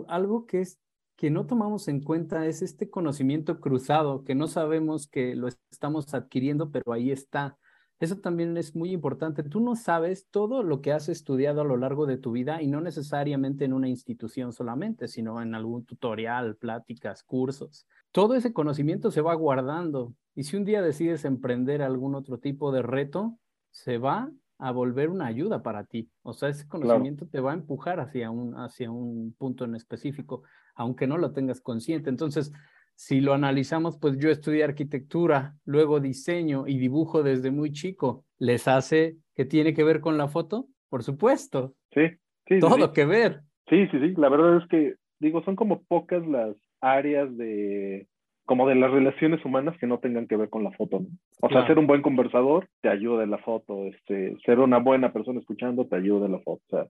algo 0.08 0.46
que 0.46 0.60
es 0.60 0.78
que 1.18 1.30
no 1.30 1.46
tomamos 1.46 1.88
en 1.88 2.00
cuenta 2.00 2.46
es 2.46 2.62
este 2.62 2.90
conocimiento 2.90 3.58
cruzado, 3.58 4.22
que 4.22 4.36
no 4.36 4.46
sabemos 4.46 5.08
que 5.08 5.34
lo 5.34 5.48
estamos 5.48 6.14
adquiriendo, 6.14 6.70
pero 6.70 6.92
ahí 6.92 7.10
está. 7.10 7.58
Eso 7.98 8.18
también 8.18 8.56
es 8.56 8.76
muy 8.76 8.92
importante. 8.92 9.42
Tú 9.42 9.58
no 9.58 9.74
sabes 9.74 10.28
todo 10.30 10.62
lo 10.62 10.80
que 10.80 10.92
has 10.92 11.08
estudiado 11.08 11.62
a 11.62 11.64
lo 11.64 11.76
largo 11.76 12.06
de 12.06 12.18
tu 12.18 12.30
vida 12.30 12.62
y 12.62 12.68
no 12.68 12.80
necesariamente 12.80 13.64
en 13.64 13.72
una 13.72 13.88
institución 13.88 14.52
solamente, 14.52 15.08
sino 15.08 15.42
en 15.42 15.56
algún 15.56 15.84
tutorial, 15.84 16.54
pláticas, 16.54 17.24
cursos. 17.24 17.88
Todo 18.12 18.36
ese 18.36 18.52
conocimiento 18.52 19.10
se 19.10 19.20
va 19.20 19.34
guardando 19.34 20.14
y 20.36 20.44
si 20.44 20.56
un 20.56 20.64
día 20.64 20.82
decides 20.82 21.24
emprender 21.24 21.82
algún 21.82 22.14
otro 22.14 22.38
tipo 22.38 22.70
de 22.70 22.82
reto, 22.82 23.36
se 23.72 23.98
va 23.98 24.30
a 24.58 24.70
volver 24.70 25.10
una 25.10 25.26
ayuda 25.26 25.64
para 25.64 25.82
ti. 25.82 26.10
O 26.22 26.32
sea, 26.32 26.48
ese 26.48 26.68
conocimiento 26.68 27.26
te 27.26 27.40
va 27.40 27.50
a 27.50 27.54
empujar 27.54 27.98
hacia 27.98 28.30
un, 28.30 28.56
hacia 28.56 28.90
un 28.92 29.34
punto 29.36 29.64
en 29.64 29.74
específico 29.74 30.44
aunque 30.78 31.06
no 31.06 31.18
lo 31.18 31.32
tengas 31.32 31.60
consciente. 31.60 32.08
Entonces, 32.08 32.52
si 32.94 33.20
lo 33.20 33.34
analizamos, 33.34 33.98
pues 33.98 34.18
yo 34.18 34.30
estudié 34.30 34.64
arquitectura, 34.64 35.56
luego 35.64 36.00
diseño 36.00 36.66
y 36.66 36.78
dibujo 36.78 37.22
desde 37.22 37.50
muy 37.50 37.72
chico. 37.72 38.24
¿Les 38.38 38.66
hace 38.66 39.16
que 39.34 39.44
tiene 39.44 39.74
que 39.74 39.84
ver 39.84 40.00
con 40.00 40.16
la 40.16 40.28
foto? 40.28 40.68
Por 40.88 41.02
supuesto. 41.02 41.74
Sí, 41.92 42.02
sí. 42.46 42.60
Todo 42.60 42.92
que 42.92 43.04
ver. 43.04 43.42
Sí, 43.68 43.86
sí, 43.88 43.98
sí. 43.98 44.14
La 44.16 44.28
verdad 44.28 44.56
es 44.56 44.68
que, 44.68 44.94
digo, 45.18 45.42
son 45.44 45.56
como 45.56 45.82
pocas 45.82 46.26
las 46.26 46.56
áreas 46.80 47.36
de 47.36 48.06
como 48.46 48.66
de 48.66 48.76
las 48.76 48.90
relaciones 48.90 49.44
humanas 49.44 49.76
que 49.78 49.86
no 49.86 49.98
tengan 49.98 50.26
que 50.26 50.36
ver 50.36 50.48
con 50.48 50.64
la 50.64 50.70
foto. 50.70 51.04
O 51.42 51.48
sea, 51.50 51.66
ser 51.66 51.78
un 51.78 51.86
buen 51.86 52.00
conversador 52.00 52.66
te 52.80 52.88
ayuda 52.88 53.22
en 53.22 53.30
la 53.30 53.36
foto, 53.36 53.84
este, 53.84 54.38
ser 54.46 54.58
una 54.60 54.78
buena 54.78 55.12
persona 55.12 55.38
escuchando 55.38 55.86
te 55.86 55.96
ayuda 55.96 56.24
en 56.24 56.32
la 56.32 56.38
foto. 56.38 56.62
O 56.68 56.70
sea, 56.70 56.86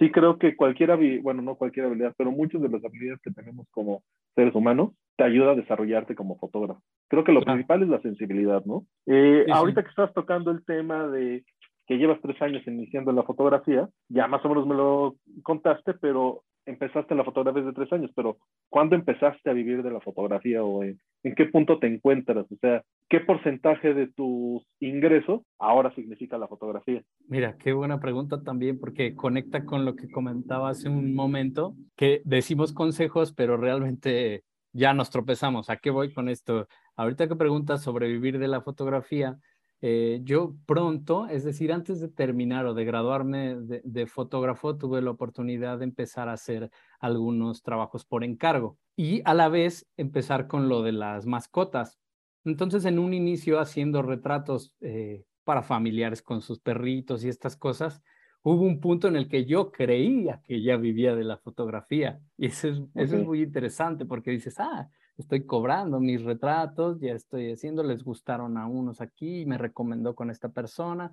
sí 0.00 0.10
creo 0.10 0.38
que 0.38 0.56
cualquier 0.56 0.90
habilidad, 0.90 1.22
bueno, 1.22 1.42
no 1.42 1.54
cualquier 1.54 1.86
habilidad, 1.86 2.14
pero 2.16 2.32
muchas 2.32 2.60
de 2.60 2.68
las 2.70 2.84
habilidades 2.84 3.20
que 3.22 3.30
tenemos 3.30 3.68
como 3.70 4.02
seres 4.34 4.54
humanos 4.54 4.92
te 5.16 5.24
ayuda 5.24 5.52
a 5.52 5.54
desarrollarte 5.54 6.14
como 6.14 6.38
fotógrafo. 6.38 6.82
Creo 7.08 7.22
que 7.22 7.32
lo 7.32 7.42
principal 7.42 7.82
es 7.82 7.88
la 7.88 8.00
sensibilidad, 8.00 8.64
¿no? 8.64 8.86
Eh, 9.06 9.46
ahorita 9.52 9.82
que 9.82 9.90
estás 9.90 10.12
tocando 10.14 10.50
el 10.50 10.64
tema 10.64 11.06
de 11.06 11.44
que 11.86 11.98
llevas 11.98 12.20
tres 12.22 12.40
años 12.40 12.66
iniciando 12.66 13.12
la 13.12 13.24
fotografía, 13.24 13.88
ya 14.08 14.26
más 14.26 14.44
o 14.44 14.48
menos 14.48 14.66
me 14.66 14.74
lo 14.74 15.16
contaste, 15.42 15.94
pero 15.94 16.44
empezaste 16.70 17.14
la 17.14 17.24
fotografía 17.24 17.62
desde 17.62 17.74
tres 17.74 17.92
años, 17.92 18.10
pero 18.14 18.38
¿cuándo 18.68 18.96
empezaste 18.96 19.50
a 19.50 19.52
vivir 19.52 19.82
de 19.82 19.90
la 19.90 20.00
fotografía 20.00 20.62
o 20.62 20.82
en, 20.82 20.98
qué 21.22 21.46
punto 21.46 21.78
te 21.78 21.86
encuentras? 21.86 22.46
O 22.50 22.56
sea, 22.60 22.82
¿qué 23.08 23.20
porcentaje 23.20 23.94
de 23.94 24.06
tus 24.08 24.66
ingresos 24.80 25.42
ahora 25.58 25.94
significa 25.94 26.38
la 26.38 26.48
fotografía? 26.48 27.02
Mira, 27.28 27.56
qué 27.58 27.72
buena 27.72 28.00
pregunta 28.00 28.42
también, 28.42 28.78
porque 28.78 29.14
conecta 29.14 29.64
con 29.64 29.84
lo 29.84 29.94
que 29.96 30.10
comentaba 30.10 30.70
hace 30.70 30.88
un 30.88 31.14
momento, 31.14 31.74
que 31.96 32.22
decimos 32.24 32.72
consejos, 32.72 33.32
pero 33.32 33.56
realmente 33.56 34.42
ya 34.72 34.94
nos 34.94 35.10
tropezamos. 35.10 35.70
¿A 35.70 35.76
qué 35.76 35.90
voy 35.90 36.12
con 36.12 36.28
esto? 36.28 36.66
Ahorita 36.96 37.28
que 37.28 37.36
preguntas 37.36 37.82
sobre 37.82 38.08
vivir 38.08 38.38
de 38.38 38.48
la 38.48 38.62
fotografía, 38.62 39.36
eh, 39.82 40.20
yo 40.24 40.56
pronto, 40.66 41.26
es 41.28 41.42
decir, 41.44 41.72
antes 41.72 42.00
de 42.00 42.08
terminar 42.08 42.66
o 42.66 42.74
de 42.74 42.84
graduarme 42.84 43.56
de, 43.56 44.06
fotógrafo, 44.06 44.76
tuve 44.76 45.00
la 45.00 45.10
oportunidad 45.10 45.78
de 45.78 45.84
empezar 45.84 46.28
a 46.28 46.34
hacer 46.34 46.70
algunos 46.98 47.62
trabajos 47.62 48.04
por 48.04 48.22
encargo 48.22 48.76
y 48.94 49.22
a 49.24 49.32
la 49.32 49.48
vez 49.48 49.88
empezar 49.96 50.48
con 50.48 50.68
lo 50.68 50.82
de 50.82 50.92
las 50.92 51.24
mascotas. 51.24 51.98
Entonces, 52.44 52.84
en 52.84 52.98
un 52.98 53.14
inicio 53.14 53.58
haciendo 53.58 54.02
retratos 54.02 54.74
eh, 54.80 55.24
para 55.44 55.62
familiares 55.62 56.20
con 56.20 56.42
sus 56.42 56.60
perritos 56.60 57.24
y 57.24 57.28
estas 57.28 57.56
cosas, 57.56 58.02
hubo 58.42 58.62
un 58.62 58.80
punto 58.80 59.08
en 59.08 59.16
el 59.16 59.28
que 59.28 59.46
yo 59.46 59.72
creía 59.72 60.42
que 60.44 60.62
ya 60.62 60.76
vivía 60.76 61.14
de 61.14 61.24
la 61.24 61.38
fotografía. 61.38 62.20
Y 62.36 62.46
eso 62.46 62.68
es, 62.68 62.82
eso 62.94 63.16
es 63.16 63.24
muy 63.24 63.42
interesante 63.42 64.04
porque 64.04 64.30
dices, 64.30 64.56
ah, 64.58 64.90
estoy 65.20 65.44
cobrando 65.44 66.00
mis 66.00 66.22
retratos, 66.22 67.00
ya 67.00 67.12
estoy 67.12 67.52
haciendo, 67.52 67.82
les 67.82 68.02
gustaron 68.02 68.56
a 68.56 68.66
unos 68.66 69.00
aquí, 69.00 69.46
me 69.46 69.58
recomendó 69.58 70.14
con 70.14 70.30
esta 70.30 70.48
persona. 70.48 71.12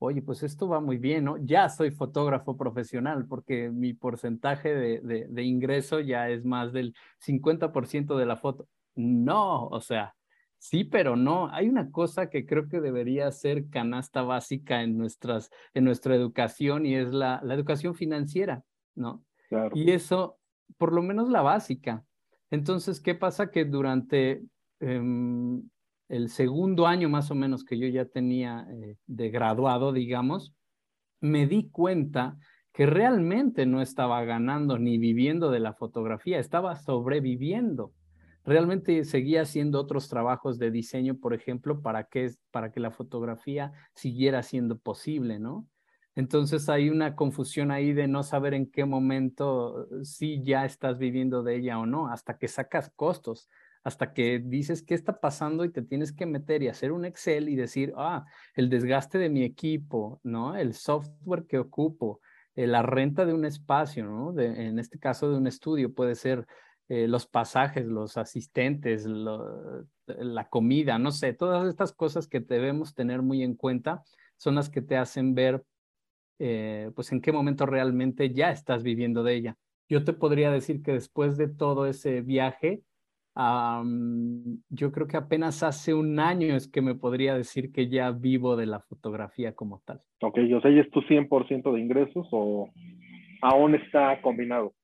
Oye, 0.00 0.22
pues 0.22 0.42
esto 0.44 0.68
va 0.68 0.80
muy 0.80 0.96
bien, 0.96 1.24
¿no? 1.24 1.36
Ya 1.38 1.68
soy 1.68 1.90
fotógrafo 1.90 2.56
profesional 2.56 3.26
porque 3.26 3.68
mi 3.68 3.94
porcentaje 3.94 4.72
de, 4.72 5.26
de, 5.28 5.42
ingreso 5.42 5.98
ya 5.98 6.30
es 6.30 6.44
más 6.44 6.72
del 6.72 6.94
50% 7.18 8.16
de 8.16 8.26
la 8.26 8.36
foto. 8.36 8.68
No, 8.94 9.66
o 9.66 9.80
sea, 9.80 10.14
sí, 10.56 10.84
pero 10.84 11.16
no. 11.16 11.52
Hay 11.52 11.68
una 11.68 11.90
cosa 11.90 12.30
que 12.30 12.46
creo 12.46 12.68
que 12.68 12.80
debería 12.80 13.30
ser 13.32 13.68
canasta 13.70 14.22
básica 14.22 14.82
en, 14.82 14.96
nuestras, 14.96 15.50
en 15.74 15.84
nuestra 15.84 16.14
educación 16.14 16.86
y 16.86 16.94
es 16.94 17.08
la, 17.08 17.40
la 17.42 17.54
educación 17.54 17.96
financiera, 17.96 18.62
¿no? 18.94 19.24
Claro. 19.48 19.76
Y 19.76 19.90
eso, 19.90 20.38
por 20.76 20.92
lo 20.92 21.02
menos 21.02 21.28
la 21.28 21.42
básica, 21.42 22.04
entonces, 22.50 23.00
¿qué 23.00 23.14
pasa? 23.14 23.50
Que 23.50 23.64
durante 23.64 24.42
em, 24.80 25.62
el 26.08 26.30
segundo 26.30 26.86
año 26.86 27.08
más 27.08 27.30
o 27.30 27.34
menos 27.34 27.64
que 27.64 27.78
yo 27.78 27.88
ya 27.88 28.06
tenía 28.06 28.66
eh, 28.70 28.96
de 29.06 29.30
graduado, 29.30 29.92
digamos, 29.92 30.54
me 31.20 31.46
di 31.46 31.68
cuenta 31.70 32.38
que 32.72 32.86
realmente 32.86 33.66
no 33.66 33.82
estaba 33.82 34.24
ganando 34.24 34.78
ni 34.78 34.98
viviendo 34.98 35.50
de 35.50 35.60
la 35.60 35.74
fotografía, 35.74 36.38
estaba 36.38 36.76
sobreviviendo. 36.76 37.92
Realmente 38.44 39.04
seguía 39.04 39.42
haciendo 39.42 39.80
otros 39.80 40.08
trabajos 40.08 40.58
de 40.58 40.70
diseño, 40.70 41.18
por 41.18 41.34
ejemplo, 41.34 41.82
para 41.82 42.04
que, 42.04 42.30
para 42.50 42.70
que 42.70 42.80
la 42.80 42.90
fotografía 42.90 43.72
siguiera 43.94 44.42
siendo 44.42 44.78
posible, 44.78 45.38
¿no? 45.38 45.66
Entonces 46.18 46.68
hay 46.68 46.90
una 46.90 47.14
confusión 47.14 47.70
ahí 47.70 47.92
de 47.92 48.08
no 48.08 48.24
saber 48.24 48.52
en 48.52 48.68
qué 48.68 48.84
momento 48.84 49.84
eh, 49.84 50.04
si 50.04 50.42
ya 50.42 50.64
estás 50.64 50.98
viviendo 50.98 51.44
de 51.44 51.54
ella 51.54 51.78
o 51.78 51.86
no, 51.86 52.08
hasta 52.08 52.38
que 52.38 52.48
sacas 52.48 52.90
costos, 52.96 53.48
hasta 53.84 54.12
que 54.12 54.40
dices 54.40 54.82
qué 54.82 54.94
está 54.94 55.20
pasando 55.20 55.64
y 55.64 55.70
te 55.70 55.80
tienes 55.80 56.12
que 56.12 56.26
meter 56.26 56.64
y 56.64 56.68
hacer 56.68 56.90
un 56.90 57.04
Excel 57.04 57.48
y 57.48 57.54
decir, 57.54 57.92
ah, 57.96 58.24
el 58.56 58.68
desgaste 58.68 59.18
de 59.18 59.28
mi 59.28 59.44
equipo, 59.44 60.20
¿no? 60.24 60.56
El 60.56 60.74
software 60.74 61.46
que 61.46 61.60
ocupo, 61.60 62.20
eh, 62.56 62.66
la 62.66 62.82
renta 62.82 63.24
de 63.24 63.32
un 63.32 63.44
espacio, 63.44 64.04
¿no? 64.04 64.36
en 64.40 64.80
este 64.80 64.98
caso 64.98 65.30
de 65.30 65.36
un 65.36 65.46
estudio 65.46 65.94
puede 65.94 66.16
ser 66.16 66.48
eh, 66.88 67.06
los 67.06 67.28
pasajes, 67.28 67.86
los 67.86 68.16
asistentes, 68.16 69.06
la 69.06 70.48
comida, 70.50 70.98
no 70.98 71.12
sé, 71.12 71.32
todas 71.32 71.68
estas 71.68 71.92
cosas 71.92 72.26
que 72.26 72.40
debemos 72.40 72.96
tener 72.96 73.22
muy 73.22 73.44
en 73.44 73.54
cuenta 73.54 74.02
son 74.36 74.56
las 74.56 74.68
que 74.68 74.82
te 74.82 74.96
hacen 74.96 75.36
ver 75.36 75.62
eh, 76.38 76.90
pues 76.94 77.12
en 77.12 77.20
qué 77.20 77.32
momento 77.32 77.66
realmente 77.66 78.32
ya 78.32 78.50
estás 78.50 78.82
viviendo 78.82 79.22
de 79.22 79.34
ella. 79.34 79.56
Yo 79.88 80.04
te 80.04 80.12
podría 80.12 80.50
decir 80.50 80.82
que 80.82 80.92
después 80.92 81.36
de 81.36 81.48
todo 81.48 81.86
ese 81.86 82.20
viaje, 82.20 82.82
yo 83.34 84.92
creo 84.92 85.06
que 85.06 85.16
apenas 85.16 85.62
hace 85.62 85.94
un 85.94 86.18
año 86.18 86.56
es 86.56 86.66
que 86.66 86.82
me 86.82 86.96
podría 86.96 87.34
decir 87.34 87.70
que 87.70 87.88
ya 87.88 88.10
vivo 88.10 88.56
de 88.56 88.66
la 88.66 88.80
fotografía 88.80 89.54
como 89.54 89.80
tal. 89.84 90.00
Ok, 90.20 90.38
o 90.56 90.60
sea, 90.60 90.70
¿y 90.70 90.80
es 90.80 90.90
tu 90.90 91.00
100% 91.02 91.72
de 91.72 91.80
ingresos 91.80 92.26
o 92.32 92.68
aún 93.42 93.76
está 93.76 94.20
combinado? 94.22 94.74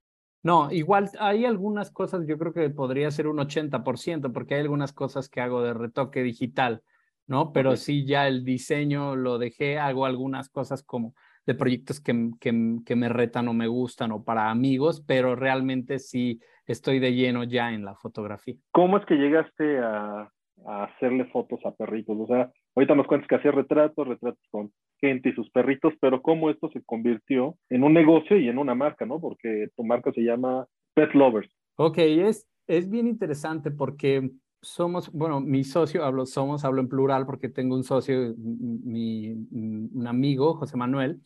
No, 0.44 0.70
igual 0.70 1.10
hay 1.18 1.46
algunas 1.46 1.90
cosas, 1.90 2.26
yo 2.26 2.38
creo 2.38 2.52
que 2.52 2.68
podría 2.70 3.10
ser 3.10 3.26
un 3.26 3.38
80%, 3.38 4.32
porque 4.32 4.54
hay 4.54 4.60
algunas 4.60 4.92
cosas 4.92 5.28
que 5.28 5.40
hago 5.40 5.62
de 5.62 5.72
retoque 5.72 6.22
digital, 6.22 6.82
¿no? 7.26 7.50
Pero 7.52 7.76
sí, 7.76 8.04
ya 8.04 8.28
el 8.28 8.44
diseño 8.44 9.16
lo 9.16 9.38
dejé, 9.38 9.78
hago 9.78 10.04
algunas 10.04 10.50
cosas 10.50 10.82
como 10.82 11.14
de 11.46 11.54
proyectos 11.54 12.00
que, 12.00 12.30
que, 12.40 12.78
que, 12.84 12.96
me 12.96 13.08
retan 13.08 13.48
o 13.48 13.52
me 13.52 13.66
gustan 13.66 14.12
o 14.12 14.24
para 14.24 14.50
amigos, 14.50 15.04
pero 15.06 15.36
realmente 15.36 15.98
sí 15.98 16.40
estoy 16.66 16.98
de 16.98 17.14
lleno 17.14 17.44
ya 17.44 17.72
en 17.72 17.84
la 17.84 17.94
fotografía. 17.94 18.54
¿Cómo 18.72 18.96
es 18.96 19.04
que 19.04 19.16
llegaste 19.16 19.78
a, 19.78 20.30
a 20.66 20.84
hacerle 20.84 21.26
fotos 21.26 21.60
a 21.64 21.72
perritos? 21.72 22.16
O 22.18 22.26
sea, 22.26 22.50
ahorita 22.74 22.94
nos 22.94 23.06
cuentas 23.06 23.28
que 23.28 23.36
hacías 23.36 23.54
retratos, 23.54 24.08
retratos 24.08 24.42
con 24.50 24.72
gente 25.00 25.28
y 25.28 25.34
sus 25.34 25.50
perritos, 25.50 25.92
pero 26.00 26.22
¿cómo 26.22 26.50
esto 26.50 26.70
se 26.72 26.82
convirtió 26.84 27.56
en 27.68 27.84
un 27.84 27.92
negocio 27.92 28.38
y 28.38 28.48
en 28.48 28.58
una 28.58 28.74
marca, 28.74 29.04
no? 29.04 29.20
Porque 29.20 29.68
tu 29.76 29.84
marca 29.84 30.12
se 30.12 30.22
llama 30.22 30.66
Pet 30.94 31.12
Lovers. 31.12 31.50
Ok, 31.76 31.98
es, 31.98 32.48
es 32.66 32.88
bien 32.88 33.06
interesante 33.06 33.70
porque 33.70 34.30
somos, 34.64 35.10
bueno, 35.12 35.40
mi 35.40 35.62
socio, 35.62 36.04
hablo, 36.04 36.26
somos, 36.26 36.64
hablo 36.64 36.80
en 36.80 36.88
plural 36.88 37.26
porque 37.26 37.48
tengo 37.48 37.76
un 37.76 37.84
socio, 37.84 38.34
mi, 38.36 39.30
un 39.30 40.06
amigo, 40.06 40.54
José 40.54 40.76
Manuel, 40.76 41.20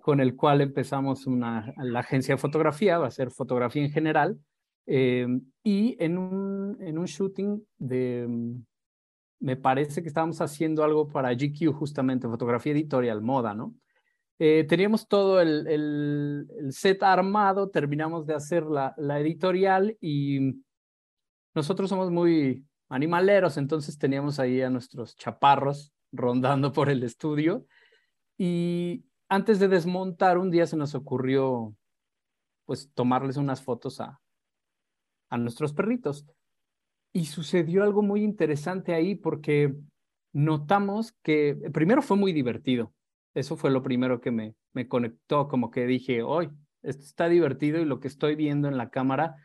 con 0.00 0.20
el 0.20 0.36
cual 0.36 0.60
empezamos 0.60 1.26
una, 1.26 1.74
la 1.78 2.00
agencia 2.00 2.34
de 2.34 2.40
fotografía, 2.40 2.98
va 2.98 3.08
a 3.08 3.10
ser 3.10 3.30
fotografía 3.30 3.82
en 3.82 3.90
general, 3.90 4.38
eh, 4.86 5.26
y 5.62 5.96
en 5.98 6.18
un, 6.18 6.76
en 6.80 6.98
un 6.98 7.06
shooting 7.06 7.66
de, 7.78 8.54
me 9.40 9.56
parece 9.56 10.02
que 10.02 10.08
estábamos 10.08 10.40
haciendo 10.40 10.84
algo 10.84 11.08
para 11.08 11.32
GQ 11.32 11.72
justamente, 11.72 12.28
fotografía 12.28 12.72
editorial, 12.72 13.20
moda, 13.22 13.54
¿no? 13.54 13.74
Eh, 14.38 14.64
teníamos 14.68 15.06
todo 15.06 15.40
el, 15.40 15.66
el, 15.68 16.48
el, 16.58 16.72
set 16.72 17.02
armado, 17.02 17.70
terminamos 17.70 18.26
de 18.26 18.34
hacer 18.34 18.64
la, 18.64 18.92
la 18.96 19.20
editorial 19.20 19.96
y 20.00 20.60
nosotros 21.54 21.88
somos 21.88 22.10
muy 22.10 22.64
animaleros, 22.94 23.56
entonces 23.56 23.98
teníamos 23.98 24.38
ahí 24.38 24.62
a 24.62 24.70
nuestros 24.70 25.16
chaparros 25.16 25.92
rondando 26.12 26.72
por 26.72 26.88
el 26.88 27.02
estudio 27.02 27.66
y 28.38 29.04
antes 29.28 29.58
de 29.58 29.68
desmontar 29.68 30.38
un 30.38 30.50
día 30.50 30.66
se 30.66 30.76
nos 30.76 30.94
ocurrió 30.94 31.74
pues 32.66 32.92
tomarles 32.94 33.36
unas 33.36 33.62
fotos 33.62 34.00
a, 34.00 34.20
a 35.28 35.38
nuestros 35.38 35.72
perritos. 35.72 36.24
Y 37.12 37.26
sucedió 37.26 37.82
algo 37.84 38.02
muy 38.02 38.22
interesante 38.22 38.94
ahí 38.94 39.14
porque 39.14 39.74
notamos 40.32 41.12
que 41.22 41.56
primero 41.72 42.00
fue 42.00 42.16
muy 42.16 42.32
divertido. 42.32 42.92
Eso 43.34 43.56
fue 43.56 43.70
lo 43.70 43.82
primero 43.82 44.20
que 44.20 44.30
me, 44.30 44.54
me 44.72 44.88
conectó, 44.88 45.48
como 45.48 45.70
que 45.70 45.86
dije, 45.86 46.22
hoy 46.22 46.50
esto 46.82 47.04
está 47.04 47.28
divertido 47.28 47.80
y 47.80 47.84
lo 47.84 48.00
que 48.00 48.08
estoy 48.08 48.36
viendo 48.36 48.68
en 48.68 48.76
la 48.76 48.90
cámara 48.90 49.36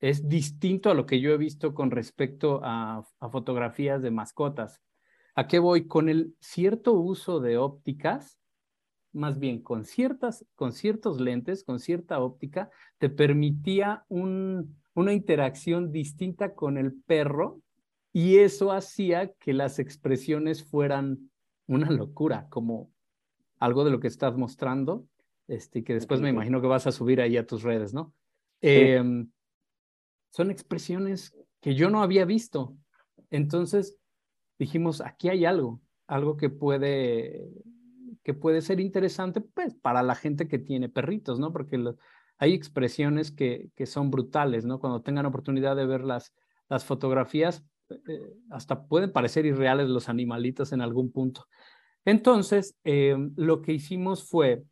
es 0.00 0.28
distinto 0.28 0.90
a 0.90 0.94
lo 0.94 1.06
que 1.06 1.20
yo 1.20 1.32
he 1.32 1.36
visto 1.36 1.74
con 1.74 1.90
respecto 1.90 2.60
a, 2.62 3.04
fotografías 3.30 4.02
de 4.02 4.10
mascotas. 4.10 4.80
¿A 5.34 5.46
qué 5.46 5.58
voy? 5.58 5.86
Con 5.86 6.08
el 6.08 6.34
cierto 6.40 6.92
uso 6.94 7.40
de 7.40 7.58
ópticas, 7.58 8.38
más 9.12 9.38
bien 9.38 9.62
con, 9.62 9.84
ciertas, 9.84 10.44
con 10.54 10.72
ciertos 10.72 11.20
lentes, 11.20 11.64
con 11.64 11.80
cierta 11.80 12.20
óptica, 12.20 12.70
te 12.98 13.08
permitía 13.08 14.04
una 14.08 15.12
interacción 15.12 15.90
distinta 15.90 16.54
con 16.54 16.78
el 16.78 16.92
perro 16.92 17.60
y 18.12 18.38
eso 18.38 18.72
hacía 18.72 19.32
que 19.34 19.52
las 19.52 19.78
expresiones 19.78 20.64
fueran 20.64 21.30
una 21.66 21.90
locura, 21.90 22.46
como 22.48 22.90
algo 23.58 23.84
de 23.84 23.90
lo 23.90 24.00
que 24.00 24.08
estás 24.08 24.36
mostrando, 24.36 25.06
este, 25.46 25.84
que 25.84 25.94
después 25.94 26.20
me 26.20 26.30
imagino 26.30 26.60
que 26.60 26.66
vas 26.66 26.86
a 26.86 26.92
subir 26.92 27.20
ahí 27.20 27.36
a 27.36 27.46
tus 27.46 27.62
redes, 27.62 27.94
¿no? 27.94 28.12
Em, 28.60 29.30
son 30.30 30.50
expresiones 30.50 31.34
que 31.60 31.74
yo 31.74 31.90
no 31.90 32.02
había 32.02 32.24
visto. 32.24 32.76
Entonces 33.30 33.98
dijimos, 34.58 35.00
aquí 35.00 35.28
hay 35.28 35.44
algo, 35.44 35.80
algo 36.06 36.36
que 36.36 36.50
puede, 36.50 37.48
que 38.22 38.34
puede 38.34 38.60
ser 38.62 38.80
interesante 38.80 39.40
pues, 39.40 39.74
para 39.74 40.02
la 40.02 40.14
gente 40.14 40.48
que 40.48 40.58
tiene 40.58 40.88
perritos, 40.88 41.38
¿no? 41.38 41.52
Porque 41.52 41.82
hay 42.38 42.54
expresiones 42.54 43.30
que, 43.30 43.70
que 43.74 43.86
son 43.86 44.10
brutales, 44.10 44.64
¿no? 44.64 44.80
Cuando 44.80 45.02
tengan 45.02 45.26
oportunidad 45.26 45.76
de 45.76 45.86
ver 45.86 46.04
las, 46.04 46.34
las 46.68 46.84
fotografías, 46.84 47.64
eh, 47.90 48.34
hasta 48.50 48.86
pueden 48.86 49.12
parecer 49.12 49.46
irreales 49.46 49.88
los 49.88 50.08
animalitos 50.08 50.72
en 50.72 50.80
algún 50.80 51.10
punto. 51.10 51.46
Entonces, 52.04 52.76
eh, 52.84 53.16
lo 53.36 53.62
que 53.62 53.72
hicimos 53.72 54.28
fue 54.28 54.64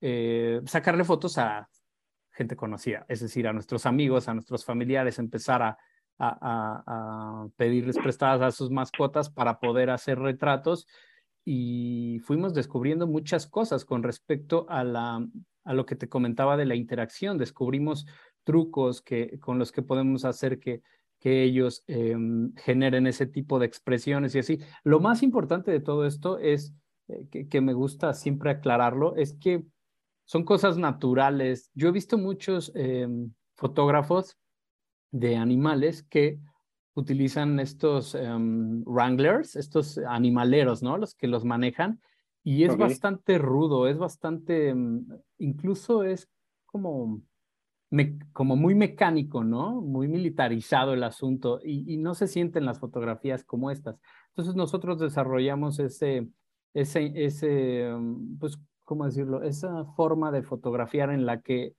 eh, 0.00 0.60
sacarle 0.66 1.04
fotos 1.04 1.38
a 1.38 1.68
gente 2.40 2.56
es 3.08 3.20
decir, 3.20 3.46
a 3.46 3.52
nuestros 3.52 3.84
amigos, 3.84 4.26
a 4.26 4.34
nuestros 4.34 4.64
familiares, 4.64 5.18
empezar 5.18 5.62
a, 5.62 5.76
pedirles 7.56 7.96
prestadas 7.96 8.42
a 8.42 8.50
sus 8.50 8.70
mascotas 8.70 9.30
para 9.30 9.58
poder 9.58 9.88
hacer 9.88 10.18
retratos 10.18 10.86
y 11.46 12.18
fuimos 12.24 12.52
descubriendo 12.52 13.06
muchas 13.06 13.46
cosas 13.46 13.86
con 13.86 14.02
respecto 14.02 14.66
a, 14.68 14.84
lo 15.64 15.86
que 15.86 15.96
te 15.96 16.10
comentaba 16.10 16.58
de 16.58 16.66
la 16.66 16.74
interacción. 16.74 17.38
Descubrimos 17.38 18.06
trucos 18.44 19.00
que, 19.00 19.38
con 19.38 19.58
los 19.58 19.72
que 19.72 19.80
podemos 19.82 20.24
hacer 20.26 20.58
que, 20.58 20.82
ellos 21.22 21.84
em, 21.86 22.54
generen 22.56 23.06
ese 23.06 23.26
tipo 23.26 23.58
de 23.58 23.66
expresiones 23.66 24.34
y 24.34 24.38
así. 24.38 24.58
Lo 24.84 25.00
más 25.00 25.22
importante 25.22 25.70
de 25.70 25.80
todo 25.80 26.06
esto 26.06 26.38
es, 26.38 26.74
eh, 27.08 27.46
que, 27.48 27.60
me 27.60 27.74
gusta 27.74 28.14
siempre 28.14 28.50
aclararlo, 28.50 29.16
es 29.16 29.34
que 29.34 29.64
son 30.30 30.44
cosas 30.44 30.78
naturales. 30.78 31.72
Yo 31.74 31.88
he 31.88 31.90
visto 31.90 32.16
muchos 32.16 32.70
em, 32.76 33.32
fotógrafos 33.56 34.38
de 35.10 35.34
animales 35.34 36.04
que 36.04 36.38
utilizan 36.94 37.58
estos 37.58 38.14
um, 38.14 38.84
wranglers, 38.86 39.56
estos 39.56 39.98
animaleros, 39.98 40.84
¿no? 40.84 40.98
Los 40.98 41.16
que 41.16 41.26
los 41.26 41.44
manejan. 41.44 42.00
Y 42.44 42.62
es 42.62 42.74
okay. 42.74 42.80
bastante 42.80 43.38
rudo, 43.38 43.88
es 43.88 43.98
bastante, 43.98 44.72
um, 44.72 45.04
incluso 45.38 46.04
es 46.04 46.28
como, 46.64 47.22
me, 47.90 48.16
como 48.32 48.54
muy 48.54 48.76
mecánico, 48.76 49.42
¿no? 49.42 49.80
Muy 49.80 50.06
militarizado 50.06 50.94
el 50.94 51.02
asunto 51.02 51.58
y, 51.60 51.92
y, 51.92 51.96
no 51.96 52.14
se 52.14 52.28
sienten 52.28 52.66
las 52.66 52.78
fotografías 52.78 53.42
como 53.42 53.72
estas. 53.72 53.98
Entonces 54.28 54.54
nosotros 54.54 55.00
desarrollamos 55.00 55.80
ese, 55.80 56.28
ese, 56.72 57.10
ese, 57.16 57.90
pues, 58.38 58.60
¿cómo 58.90 59.04
decirlo? 59.04 59.44
Esa 59.44 59.84
forma 59.94 60.32
de 60.32 60.42
fotografiar 60.42 61.10
en 61.10 61.24
la 61.24 61.42
que 61.42 61.76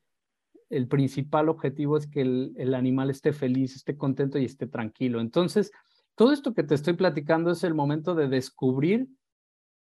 el 0.70 0.88
principal 0.88 1.50
objetivo 1.50 1.98
es 1.98 2.08
que 2.08 2.22
el, 2.22 2.53
el, 2.56 2.74
animal 2.74 3.10
esté 3.10 3.34
feliz, 3.34 3.75
esté 3.75 3.98
contento 3.98 4.39
y 4.39 4.46
esté 4.46 4.65
tranquilo. 4.65 5.20
Entonces, 5.20 5.74
todo 6.15 6.32
esto 6.32 6.53
que 6.53 6.63
te 6.63 6.74
estoy 6.74 6.94
platicando 6.94 7.51
es 7.51 7.65
el 7.65 7.74
momento 7.74 8.15
de 8.15 8.30
descubrir 8.30 9.10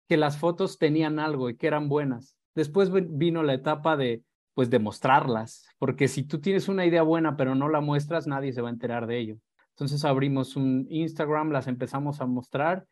que 0.09 0.17
las 0.17 0.39
fotos 0.39 0.77
tenían 0.77 1.21
algo 1.21 1.49
y 1.49 1.57
que 1.57 1.69
eran 1.69 1.89
buenas. 1.89 2.37
Después 2.57 2.91
vino 2.93 3.45
la 3.45 3.55
etapa 3.55 3.97
de, 3.97 4.25
pues, 4.55 4.69
demostrarlas, 4.69 5.69
porque 5.79 6.09
si 6.09 6.25
tú 6.25 6.41
tienes 6.41 6.69
una 6.69 6.85
idea 6.85 7.03
buena 7.03 7.37
pero 7.37 7.55
no 7.55 7.69
la 7.69 7.81
muestras, 7.81 8.27
nadie 8.27 8.53
se 8.53 8.61
va 8.61 8.71
a 8.71 8.73
enterar 8.73 9.07
de 9.07 9.21
ello. 9.21 9.37
Entonces 9.77 10.05
abrimos 10.05 10.57
un 10.57 10.89
Instagram, 10.91 11.53
las 11.53 11.69
empezamos 11.69 12.21
a 12.21 12.27
mostrar 12.27 12.89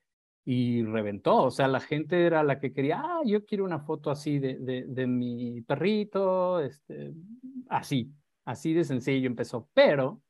y 0.51 0.83
reventó. 0.83 1.43
O 1.45 1.51
sea, 1.51 1.69
la 1.69 1.79
gente 1.79 2.25
era 2.25 2.43
la 2.43 2.59
que 2.59 2.73
quería, 2.73 3.03
ah, 3.05 3.21
yo 3.27 3.45
quiero 3.45 3.67
una 3.67 3.81
foto 3.81 4.11
así 4.11 4.39
de, 4.39 4.57
de, 4.89 5.07
mi 5.07 5.61
perrito, 5.61 6.61
este, 6.61 7.13
así, 7.69 8.11
así 8.47 8.73
de 8.73 8.85
sencillo 8.85 9.27
empezó. 9.27 9.69
Pero 9.75 10.23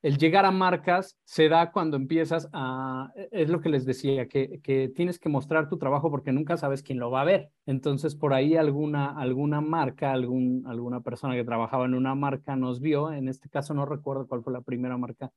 el 0.00 0.16
llegar 0.16 0.44
a 0.44 0.52
marcas 0.52 1.18
se 1.24 1.48
da 1.48 1.72
cuando 1.72 1.96
empiezas 1.96 2.48
a, 2.52 3.10
es 3.32 3.48
lo 3.48 3.60
que 3.60 3.68
les 3.68 3.84
decía, 3.84 4.28
que, 4.28 4.60
que 4.62 4.92
tienes 4.94 5.18
que 5.18 5.28
mostrar 5.28 5.68
tu 5.68 5.76
trabajo 5.76 6.08
porque 6.08 6.30
nunca 6.30 6.56
sabes 6.56 6.84
quién 6.84 7.00
lo 7.00 7.10
va 7.10 7.22
a 7.22 7.24
ver. 7.24 7.50
Entonces, 7.66 8.14
por 8.14 8.32
ahí 8.32 8.54
alguna, 8.54 9.18
alguna 9.18 9.60
marca, 9.60 10.12
algún, 10.12 10.62
alguna 10.68 11.00
persona 11.00 11.34
que 11.34 11.42
trabajaba 11.42 11.86
en 11.86 11.94
una 11.94 12.14
marca 12.14 12.54
nos 12.54 12.80
vio, 12.80 13.10
en 13.10 13.28
este 13.28 13.48
caso 13.48 13.74
no 13.74 13.86
recuerdo 13.86 14.28
cuál 14.28 14.44
fue 14.44 14.52
la 14.52 14.60
primera 14.60 14.96
marca 14.96 15.32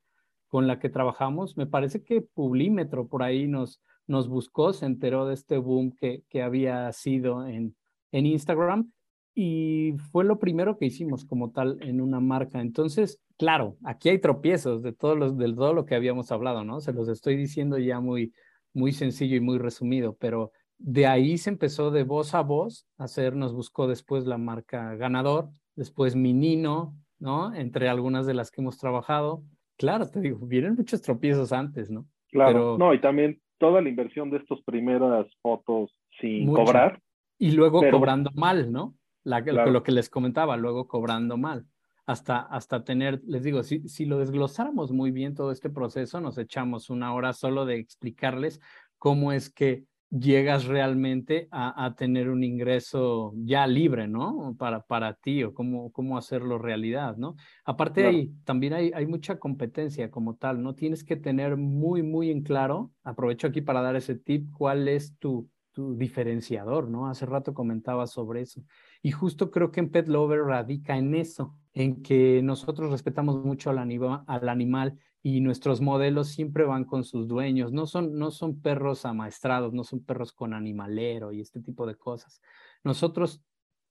con 0.47 0.67
la 0.67 0.79
que 0.79 0.89
trabajamos, 0.89 1.57
me 1.57 1.65
parece 1.65 2.03
que 2.03 2.21
Publímetro 2.21 3.07
por 3.07 3.23
ahí 3.23 3.47
nos, 3.47 3.81
nos 4.07 4.27
buscó, 4.27 4.73
se 4.73 4.85
enteró 4.85 5.27
de 5.27 5.33
este 5.33 5.57
boom 5.57 5.91
que, 5.91 6.23
que 6.29 6.41
había 6.41 6.91
sido 6.93 7.45
en, 7.45 7.75
en 8.11 8.25
Instagram 8.25 8.91
y 9.39 9.93
fue 10.11 10.23
lo 10.23 10.39
primero 10.39 10.77
que 10.77 10.87
hicimos 10.87 11.23
como 11.23 11.51
tal 11.51 11.77
en 11.81 12.01
una 12.01 12.19
marca. 12.19 12.59
Entonces, 12.59 13.19
claro, 13.37 13.77
aquí 13.83 14.09
hay 14.09 14.19
tropiezos 14.19 14.81
de 14.81 14.93
todo, 14.93 15.15
los, 15.15 15.37
de 15.37 15.53
todo 15.53 15.73
lo 15.73 15.85
que 15.85 15.93
habíamos 15.93 16.31
hablado, 16.31 16.63
¿no? 16.63 16.79
Se 16.79 16.91
los 16.91 17.07
estoy 17.07 17.35
diciendo 17.35 17.77
ya 17.77 17.99
muy, 17.99 18.33
muy 18.73 18.93
sencillo 18.93 19.35
y 19.35 19.41
muy 19.41 19.59
resumido, 19.59 20.15
pero 20.19 20.51
de 20.79 21.05
ahí 21.05 21.37
se 21.37 21.51
empezó 21.51 21.91
de 21.91 22.03
voz 22.03 22.33
a 22.33 22.41
voz 22.41 22.87
a 22.97 23.03
hacer, 23.03 23.35
nos 23.35 23.53
buscó 23.53 23.87
después 23.87 24.25
la 24.25 24.39
marca 24.39 24.95
Ganador, 24.95 25.49
después 25.75 26.15
Minino, 26.15 26.95
¿no? 27.19 27.53
Entre 27.53 27.89
algunas 27.89 28.25
de 28.25 28.33
las 28.33 28.49
que 28.49 28.61
hemos 28.61 28.79
trabajado. 28.79 29.43
Claro, 29.77 30.09
te 30.09 30.19
digo, 30.19 30.39
vienen 30.47 30.75
muchos 30.75 31.03
tropiezos 31.03 31.51
antes, 31.51 31.91
¿no? 31.91 32.07
Claro, 32.29 32.51
pero, 32.51 32.77
no, 32.79 32.93
y 32.93 32.99
también 32.99 33.39
toda 33.57 33.81
la 33.81 33.89
inversión 33.89 34.29
de 34.29 34.37
estas 34.37 34.61
primeras 34.61 35.27
fotos 35.41 35.95
sin 36.19 36.45
mucho. 36.45 36.63
cobrar. 36.63 37.01
Y 37.37 37.51
luego 37.51 37.81
pero... 37.81 37.97
cobrando 37.97 38.31
mal, 38.33 38.71
¿no? 38.71 38.95
La, 39.23 39.43
claro. 39.43 39.71
Lo 39.71 39.83
que 39.83 39.91
les 39.91 40.09
comentaba, 40.09 40.57
luego 40.57 40.87
cobrando 40.87 41.37
mal. 41.37 41.65
Hasta, 42.05 42.39
hasta 42.39 42.85
tener, 42.85 43.21
les 43.27 43.43
digo, 43.43 43.63
si, 43.63 43.89
si 43.89 44.05
lo 44.05 44.17
desglosáramos 44.19 44.93
muy 44.93 45.11
bien 45.11 45.35
todo 45.35 45.51
este 45.51 45.69
proceso, 45.69 46.21
nos 46.21 46.37
echamos 46.37 46.89
una 46.89 47.13
hora 47.13 47.33
solo 47.33 47.65
de 47.65 47.77
explicarles 47.77 48.61
cómo 48.97 49.33
es 49.33 49.49
que 49.49 49.83
llegas 50.09 50.65
realmente 50.65 51.47
a, 51.51 51.85
a, 51.85 51.95
tener 51.95 52.29
un 52.29 52.43
ingreso 52.43 53.33
ya 53.35 53.67
libre, 53.67 54.07
¿no? 54.07 54.55
Para, 54.57 54.81
para 54.81 55.13
ti 55.13 55.43
o 55.43 55.53
cómo, 55.53 55.91
cómo 55.91 56.17
hacerlo 56.17 56.57
realidad, 56.57 57.17
¿no? 57.17 57.35
Aparte 57.65 58.01
claro. 58.01 58.17
ahí, 58.17 58.31
también 58.45 58.73
hay, 58.73 58.91
hay 58.93 59.05
mucha 59.05 59.37
competencia 59.37 60.09
como 60.09 60.35
tal, 60.35 60.61
¿no? 60.63 60.75
Tienes 60.75 61.03
que 61.03 61.17
tener 61.17 61.57
muy, 61.57 62.03
muy 62.03 62.31
en 62.31 62.41
claro, 62.41 62.91
aprovecho 63.03 63.47
aquí 63.47 63.61
para 63.61 63.81
dar 63.81 63.95
ese 63.95 64.15
tip, 64.15 64.49
cuál 64.57 64.87
es 64.87 65.17
tu, 65.17 65.49
tu 65.71 65.97
diferenciador, 65.97 66.89
¿no? 66.89 67.07
Hace 67.07 67.25
rato 67.25 67.53
comentaba 67.53 68.07
sobre 68.07 68.41
eso. 68.41 68.63
Y 69.01 69.11
justo 69.11 69.51
creo 69.51 69.71
que 69.71 69.79
en 69.79 69.89
Pet 69.89 70.07
Lover 70.07 70.41
radica 70.41 70.97
en 70.97 71.15
eso, 71.15 71.55
en 71.73 72.01
que 72.01 72.41
nosotros 72.43 72.91
respetamos 72.91 73.43
mucho 73.43 73.69
al, 73.69 73.77
anima, 73.77 74.23
al 74.27 74.49
animal 74.49 74.97
y 75.21 75.41
nuestros 75.41 75.81
modelos 75.81 76.29
siempre 76.29 76.63
van 76.63 76.85
con 76.85 77.03
sus 77.03 77.27
dueños. 77.27 77.71
No 77.71 77.85
son, 77.85 78.17
no 78.17 78.31
son 78.31 78.61
perros 78.61 79.05
amaestrados, 79.05 79.73
no 79.73 79.83
son 79.83 80.03
perros 80.03 80.31
con 80.31 80.53
animalero 80.53 81.31
y 81.31 81.41
este 81.41 81.61
tipo 81.61 81.85
de 81.85 81.95
cosas. 81.95 82.41
Nosotros 82.83 83.41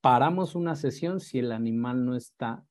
paramos 0.01 0.55
una 0.55 0.77
sesión 0.77 1.21
si 1.21 1.39
el 1.39 1.53
animal 1.53 2.05
no 2.05 2.17
está 2.17 2.65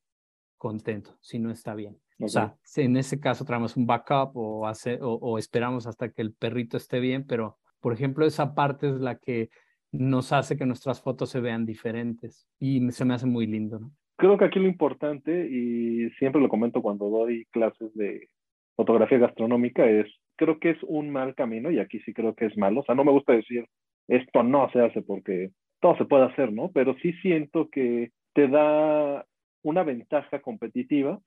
contento, 0.58 1.18
si 1.22 1.40
no 1.40 1.52
está 1.52 1.76
bien. 1.76 2.00
Okay. 2.16 2.26
O 2.26 2.30
sea, 2.30 2.58
en 2.78 2.98
ese 2.98 3.20
caso 3.20 3.46
traemos 3.46 3.76
un 3.76 3.86
backup 3.86 4.32
o, 4.36 4.68
hace, 4.68 5.00
o, 5.02 5.14
o 5.16 5.38
esperamos 5.38 5.86
hasta 5.86 6.10
que 6.10 6.22
el 6.22 6.34
perrito 6.34 6.78
esté 6.78 7.00
bien, 7.00 7.26
pero 7.26 7.58
por 7.86 7.94
ejemplo, 7.94 8.26
esa 8.26 8.56
parte 8.56 8.90
es 8.90 9.00
la 9.00 9.20
que 9.20 9.52
nos 9.98 10.32
hace 10.34 10.58
que 10.58 10.66
nuestras 10.66 11.02
fotos 11.02 11.30
se 11.30 11.40
vean 11.40 11.66
diferentes 11.66 12.48
y 12.60 12.92
se 12.92 13.06
me 13.06 13.14
hace 13.14 13.26
muy 13.26 13.48
lindo. 13.48 13.80
¿no? 13.80 13.92
Creo 14.18 14.38
que 14.38 14.46
aquí 14.46 14.60
lo 14.60 14.68
importante, 14.68 15.48
y 15.50 16.10
siempre 16.18 16.42
lo 16.42 16.50
comento 16.50 16.82
cuando 16.82 17.10
doy 17.10 17.46
clases 17.52 17.94
de 17.96 18.30
fotografía 18.76 19.18
gastronómica, 19.18 19.86
es, 19.86 20.08
creo 20.36 20.60
que 20.60 20.72
es 20.72 20.78
un 20.84 21.10
mal 21.10 21.36
camino, 21.36 21.72
y 21.72 21.80
aquí 21.80 22.00
sí 22.02 22.14
creo 22.14 22.34
que 22.36 22.46
es 22.46 22.58
malo. 22.58 22.82
O 22.82 22.84
sea, 22.84 22.96
no 22.96 23.04
me 23.04 23.12
gusta 23.12 23.34
decir, 23.34 23.66
esto 24.08 24.44
no 24.44 24.70
se 24.72 24.82
hace 24.82 25.02
porque 25.02 25.52
todo 25.82 25.98
se 25.98 26.06
puede 26.06 26.26
hacer, 26.26 26.54
¿no? 26.54 26.72
Pero 26.74 26.96
sí 27.02 27.14
siento 27.22 27.70
que 27.70 28.12
te 28.34 28.48
da 28.48 29.26
una 29.64 29.84
ventaja 29.84 30.42
competitiva 30.42 31.20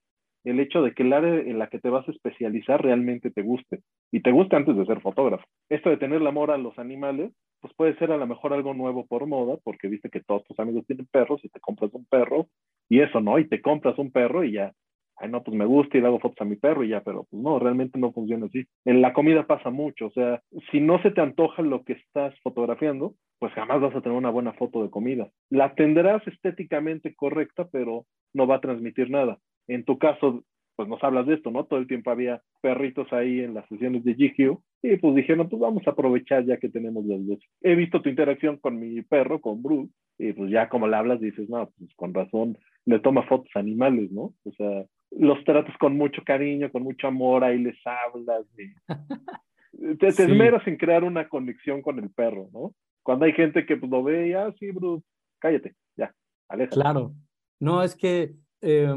el 0.44 0.60
hecho 0.60 0.82
de 0.82 0.94
que 0.94 1.02
el 1.02 1.12
área 1.12 1.34
en 1.34 1.58
la 1.58 1.68
que 1.68 1.78
te 1.78 1.90
vas 1.90 2.08
a 2.08 2.12
especializar 2.12 2.82
realmente 2.82 3.30
te 3.30 3.42
guste 3.42 3.80
y 4.10 4.20
te 4.20 4.30
guste 4.30 4.56
antes 4.56 4.76
de 4.76 4.86
ser 4.86 5.00
fotógrafo. 5.00 5.44
Esto 5.68 5.90
de 5.90 5.96
tener 5.96 6.20
el 6.20 6.26
amor 6.26 6.50
a 6.50 6.58
los 6.58 6.78
animales, 6.78 7.32
pues 7.60 7.74
puede 7.74 7.96
ser 7.96 8.12
a 8.12 8.16
lo 8.16 8.26
mejor 8.26 8.52
algo 8.52 8.74
nuevo 8.74 9.06
por 9.06 9.26
moda, 9.26 9.56
porque 9.62 9.88
viste 9.88 10.10
que 10.10 10.20
todos 10.20 10.44
tus 10.44 10.58
amigos 10.58 10.86
tienen 10.86 11.06
perros 11.06 11.40
y 11.44 11.48
te 11.48 11.60
compras 11.60 11.92
un 11.94 12.04
perro 12.06 12.48
y 12.88 13.00
eso, 13.00 13.20
¿no? 13.20 13.38
Y 13.38 13.48
te 13.48 13.60
compras 13.60 13.98
un 13.98 14.10
perro 14.10 14.44
y 14.44 14.52
ya, 14.52 14.72
ay, 15.16 15.28
no, 15.28 15.42
pues 15.42 15.56
me 15.56 15.64
gusta 15.64 15.98
y 15.98 16.00
le 16.00 16.06
hago 16.06 16.20
fotos 16.20 16.40
a 16.40 16.44
mi 16.44 16.56
perro 16.56 16.84
y 16.84 16.90
ya, 16.90 17.02
pero 17.02 17.26
pues 17.30 17.42
no, 17.42 17.58
realmente 17.58 17.98
no 17.98 18.12
funciona 18.12 18.46
así. 18.46 18.64
En 18.84 19.02
la 19.02 19.12
comida 19.12 19.46
pasa 19.46 19.70
mucho, 19.70 20.06
o 20.06 20.10
sea, 20.10 20.42
si 20.70 20.80
no 20.80 21.00
se 21.02 21.10
te 21.10 21.20
antoja 21.20 21.62
lo 21.62 21.84
que 21.84 21.94
estás 21.94 22.34
fotografiando, 22.42 23.14
pues 23.38 23.52
jamás 23.52 23.80
vas 23.80 23.94
a 23.94 24.00
tener 24.00 24.16
una 24.16 24.30
buena 24.30 24.52
foto 24.52 24.82
de 24.82 24.90
comida. 24.90 25.28
La 25.50 25.74
tendrás 25.74 26.26
estéticamente 26.26 27.14
correcta, 27.14 27.68
pero 27.70 28.06
no 28.34 28.46
va 28.46 28.56
a 28.56 28.60
transmitir 28.60 29.10
nada. 29.10 29.38
En 29.68 29.84
tu 29.84 29.98
caso, 29.98 30.44
pues 30.78 30.88
nos 30.88 31.02
hablas 31.02 31.26
de 31.26 31.34
esto, 31.34 31.50
¿no? 31.50 31.64
Todo 31.64 31.80
el 31.80 31.88
tiempo 31.88 32.12
había 32.12 32.40
perritos 32.60 33.12
ahí 33.12 33.40
en 33.40 33.52
las 33.52 33.66
sesiones 33.66 34.04
de 34.04 34.14
GQ 34.14 34.60
y 34.84 34.96
pues 34.98 35.16
dijeron, 35.16 35.48
pues 35.48 35.58
vamos 35.58 35.82
a 35.84 35.90
aprovechar 35.90 36.44
ya 36.44 36.58
que 36.58 36.68
tenemos 36.68 37.04
los 37.04 37.26
dos. 37.26 37.38
He 37.62 37.74
visto 37.74 38.00
tu 38.00 38.08
interacción 38.08 38.58
con 38.58 38.78
mi 38.78 39.02
perro, 39.02 39.40
con 39.40 39.60
Bruce, 39.60 39.92
y 40.18 40.32
pues 40.34 40.52
ya 40.52 40.68
como 40.68 40.86
le 40.86 40.94
hablas 40.94 41.20
dices, 41.20 41.48
no, 41.50 41.68
pues 41.76 41.92
con 41.96 42.14
razón, 42.14 42.56
le 42.84 43.00
toma 43.00 43.24
fotos 43.24 43.50
animales, 43.56 44.12
¿no? 44.12 44.34
O 44.44 44.52
sea, 44.56 44.84
los 45.10 45.42
tratas 45.42 45.76
con 45.78 45.96
mucho 45.96 46.22
cariño, 46.24 46.70
con 46.70 46.84
mucho 46.84 47.08
amor, 47.08 47.42
ahí 47.42 47.58
les 47.58 47.76
hablas. 47.84 48.46
Y... 48.56 48.72
te, 49.98 50.12
te 50.12 50.12
sí. 50.12 50.22
esmeras 50.22 50.64
en 50.68 50.76
crear 50.76 51.02
una 51.02 51.28
conexión 51.28 51.82
con 51.82 51.98
el 51.98 52.10
perro, 52.10 52.50
¿no? 52.52 52.72
Cuando 53.02 53.24
hay 53.24 53.32
gente 53.32 53.66
que 53.66 53.78
pues, 53.78 53.90
lo 53.90 54.04
ve 54.04 54.28
y, 54.28 54.32
ah, 54.34 54.54
sí, 54.60 54.70
Bruce, 54.70 55.04
cállate, 55.40 55.74
ya, 55.96 56.14
aléjate. 56.48 56.76
Claro. 56.76 57.14
No, 57.58 57.82
es 57.82 57.96
que 57.96 58.36
eh, 58.60 58.94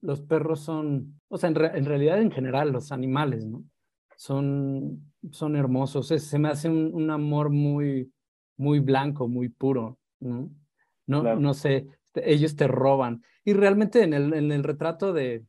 los 0.00 0.20
perros 0.22 0.60
son, 0.60 1.20
o 1.28 1.38
sea, 1.38 1.48
en, 1.48 1.54
re, 1.54 1.78
en, 1.78 1.84
realidad 1.84 2.20
en 2.20 2.30
general 2.30 2.72
los 2.72 2.92
animales, 2.92 3.46
¿no? 3.46 3.64
Son, 4.16 5.12
son 5.30 5.56
hermosos. 5.56 6.10
Es, 6.10 6.24
se 6.24 6.38
me 6.38 6.48
hace 6.48 6.68
un, 6.68 6.94
un, 6.94 7.10
amor 7.10 7.50
muy, 7.50 8.12
muy 8.56 8.78
blanco, 8.78 9.28
muy 9.28 9.48
puro, 9.48 9.98
¿no? 10.20 10.50
No, 11.06 11.22
claro. 11.22 11.40
no 11.40 11.54
sé, 11.54 11.86
ellos 12.14 12.54
te 12.56 12.68
roban. 12.68 13.22
Y 13.44 13.54
realmente 13.54 14.02
en 14.02 14.14
el, 14.14 14.32
en 14.34 14.52
el 14.52 14.62
retrato 14.62 15.12
de, 15.12 15.44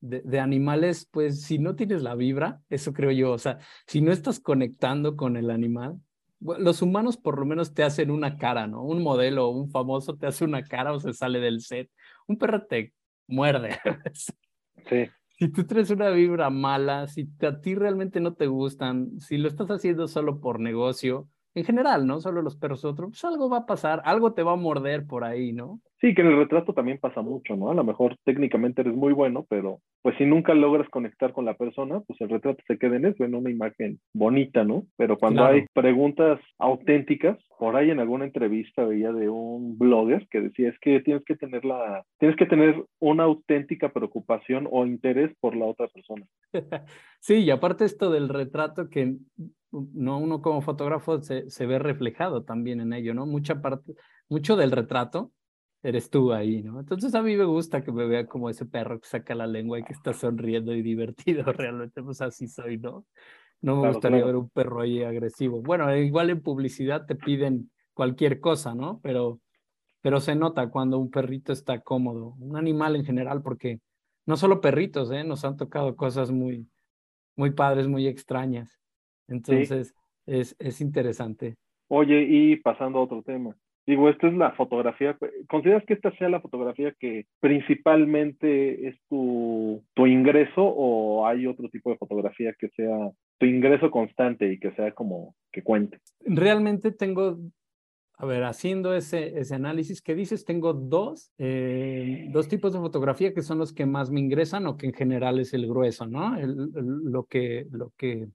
de, 0.00 0.40
animales, 0.40 1.06
pues 1.10 1.42
si 1.42 1.58
no 1.58 1.76
tienes 1.76 2.02
la 2.02 2.14
vibra, 2.14 2.60
eso 2.70 2.92
creo 2.92 3.10
yo, 3.10 3.32
o 3.32 3.38
sea, 3.38 3.58
si 3.86 4.00
no 4.00 4.12
estás 4.12 4.40
conectando 4.40 5.16
con 5.16 5.36
el 5.36 5.50
animal, 5.50 6.00
los 6.40 6.82
humanos 6.82 7.16
por 7.16 7.38
lo 7.38 7.46
menos 7.46 7.74
te 7.74 7.82
hacen 7.82 8.10
una 8.10 8.38
cara, 8.38 8.66
¿no? 8.66 8.82
Un 8.82 9.02
modelo, 9.02 9.50
un 9.50 9.70
famoso 9.70 10.16
te 10.16 10.26
hace 10.26 10.44
una 10.44 10.62
cara 10.64 10.92
o 10.92 11.00
se 11.00 11.12
sale 11.12 11.40
del 11.40 11.60
set. 11.60 11.90
Un 12.26 12.38
perro 12.38 12.66
te 12.66 12.94
muerde. 13.26 13.78
Sí. 14.88 15.06
Si 15.38 15.48
tú 15.50 15.66
traes 15.66 15.90
una 15.90 16.08
vibra 16.08 16.48
mala, 16.48 17.06
si 17.06 17.28
a 17.42 17.60
ti 17.60 17.74
realmente 17.74 18.18
no 18.18 18.32
te 18.32 18.46
gustan, 18.46 19.20
si 19.20 19.36
lo 19.36 19.46
estás 19.46 19.70
haciendo 19.70 20.08
solo 20.08 20.40
por 20.40 20.58
negocio, 20.58 21.28
en 21.54 21.64
general, 21.64 22.06
¿no? 22.06 22.20
Solo 22.20 22.42
los 22.42 22.56
perros 22.56 22.84
otros, 22.84 23.10
pues 23.10 23.24
algo 23.24 23.50
va 23.50 23.58
a 23.58 23.66
pasar, 23.66 24.00
algo 24.04 24.32
te 24.32 24.42
va 24.42 24.52
a 24.52 24.56
morder 24.56 25.06
por 25.06 25.22
ahí, 25.22 25.52
¿no? 25.52 25.80
Sí, 26.00 26.14
que 26.14 26.22
en 26.22 26.28
el 26.28 26.38
retrato 26.38 26.72
también 26.72 26.98
pasa 26.98 27.20
mucho, 27.20 27.56
¿no? 27.56 27.70
A 27.70 27.74
lo 27.74 27.84
mejor 27.84 28.16
técnicamente 28.24 28.80
eres 28.80 28.94
muy 28.94 29.12
bueno, 29.12 29.44
pero 29.50 29.80
pues 30.00 30.16
si 30.16 30.24
nunca 30.24 30.54
logras 30.54 30.88
conectar 30.88 31.34
con 31.34 31.44
la 31.44 31.54
persona, 31.54 32.00
pues 32.00 32.18
el 32.22 32.30
retrato 32.30 32.62
se 32.66 32.78
queda 32.78 32.96
en 32.96 33.04
eso, 33.04 33.22
en 33.22 33.34
una 33.34 33.50
imagen 33.50 34.00
bonita, 34.14 34.64
¿no? 34.64 34.86
Pero 34.96 35.18
cuando 35.18 35.44
hay 35.44 35.66
preguntas 35.74 36.40
auténticas, 36.58 37.36
por 37.58 37.76
ahí 37.76 37.90
en 37.90 38.00
alguna 38.00 38.24
entrevista 38.24 38.82
veía 38.82 39.12
de 39.12 39.28
un 39.28 39.76
blogger 39.76 40.26
que 40.30 40.40
decía, 40.40 40.70
es 40.70 40.78
que 40.80 41.00
tienes 41.00 41.22
que 41.24 41.36
tener 41.36 41.66
la, 41.66 42.02
tienes 42.18 42.38
que 42.38 42.46
tener 42.46 42.82
una 42.98 43.24
auténtica 43.24 43.92
preocupación 43.92 44.66
o 44.70 44.86
interés 44.86 45.30
por 45.38 45.54
la 45.54 45.66
otra 45.66 45.88
persona. 45.88 46.24
sí, 47.20 47.44
y 47.44 47.50
aparte 47.50 47.84
esto 47.84 48.10
del 48.10 48.30
retrato 48.30 48.88
que 48.88 49.16
no 49.70 50.18
uno 50.18 50.40
como 50.40 50.62
fotógrafo 50.62 51.20
se, 51.20 51.50
se 51.50 51.66
ve 51.66 51.78
reflejado 51.78 52.42
también 52.44 52.80
en 52.80 52.94
ello, 52.94 53.12
¿no? 53.12 53.26
Mucha 53.26 53.60
parte, 53.60 53.92
mucho 54.30 54.56
del 54.56 54.70
retrato 54.70 55.30
eres 55.82 56.10
tú 56.10 56.32
ahí, 56.32 56.62
¿no? 56.62 56.80
Entonces 56.80 57.14
a 57.14 57.22
mí 57.22 57.36
me 57.36 57.44
gusta 57.44 57.82
que 57.82 57.92
me 57.92 58.06
vea 58.06 58.26
como 58.26 58.50
ese 58.50 58.66
perro 58.66 59.00
que 59.00 59.08
saca 59.08 59.34
la 59.34 59.46
lengua 59.46 59.78
y 59.78 59.84
que 59.84 59.92
está 59.92 60.12
sonriendo 60.12 60.74
y 60.74 60.82
divertido, 60.82 61.44
realmente, 61.52 62.02
pues 62.02 62.20
así 62.20 62.46
soy, 62.48 62.78
¿no? 62.78 63.06
No 63.62 63.82
me 63.82 63.88
gustaría 63.88 64.24
ver 64.24 64.36
un 64.36 64.48
perro 64.48 64.80
ahí 64.80 65.02
agresivo. 65.02 65.60
Bueno, 65.60 65.94
igual 65.94 66.30
en 66.30 66.40
publicidad 66.42 67.04
te 67.04 67.14
piden 67.14 67.70
cualquier 67.92 68.40
cosa, 68.40 68.74
¿no? 68.74 69.00
Pero, 69.02 69.40
pero 70.00 70.20
se 70.20 70.34
nota 70.34 70.70
cuando 70.70 70.98
un 70.98 71.10
perrito 71.10 71.52
está 71.52 71.80
cómodo, 71.80 72.36
un 72.38 72.56
animal 72.56 72.96
en 72.96 73.04
general, 73.04 73.42
porque 73.42 73.80
no 74.24 74.38
solo 74.38 74.62
perritos, 74.62 75.10
¿eh? 75.10 75.24
Nos 75.24 75.44
han 75.44 75.58
tocado 75.58 75.94
cosas 75.94 76.30
muy, 76.30 76.66
muy 77.36 77.50
padres, 77.50 77.86
muy 77.86 78.06
extrañas. 78.06 78.80
Entonces, 79.28 79.94
es, 80.24 80.56
es 80.58 80.80
interesante. 80.80 81.56
Oye, 81.88 82.22
y 82.22 82.56
pasando 82.56 82.98
a 82.98 83.02
otro 83.02 83.22
tema, 83.22 83.54
Digo, 83.90 84.08
esta 84.08 84.28
es 84.28 84.34
la 84.34 84.52
fotografía. 84.52 85.18
¿Consideras 85.48 85.82
que 85.84 85.94
esta 85.94 86.16
sea 86.16 86.28
la 86.28 86.40
fotografía 86.40 86.94
que 86.96 87.26
principalmente 87.40 88.86
es 88.86 88.96
tu, 89.08 89.82
tu 89.94 90.06
ingreso 90.06 90.62
o 90.62 91.26
hay 91.26 91.48
otro 91.48 91.68
tipo 91.68 91.90
de 91.90 91.96
fotografía 91.96 92.54
que 92.56 92.68
sea 92.68 93.10
tu 93.38 93.46
ingreso 93.46 93.90
constante 93.90 94.52
y 94.52 94.60
que 94.60 94.70
sea 94.76 94.92
como 94.92 95.34
que 95.50 95.64
cuente? 95.64 95.98
Realmente 96.20 96.92
tengo, 96.92 97.40
a 98.16 98.26
ver, 98.26 98.44
haciendo 98.44 98.94
ese, 98.94 99.36
ese 99.40 99.56
análisis 99.56 100.00
que 100.00 100.14
dices, 100.14 100.44
tengo 100.44 100.72
dos, 100.72 101.32
eh, 101.38 102.28
dos 102.30 102.46
tipos 102.46 102.72
de 102.72 102.78
fotografía 102.78 103.34
que 103.34 103.42
son 103.42 103.58
los 103.58 103.72
que 103.72 103.86
más 103.86 104.12
me 104.12 104.20
ingresan 104.20 104.68
o 104.68 104.76
que 104.76 104.86
en 104.86 104.94
general 104.94 105.40
es 105.40 105.52
el 105.52 105.66
grueso, 105.66 106.06
¿no? 106.06 106.36
lo, 106.38 107.24
que, 107.24 107.66
lo 107.72 107.90
que 107.96 108.28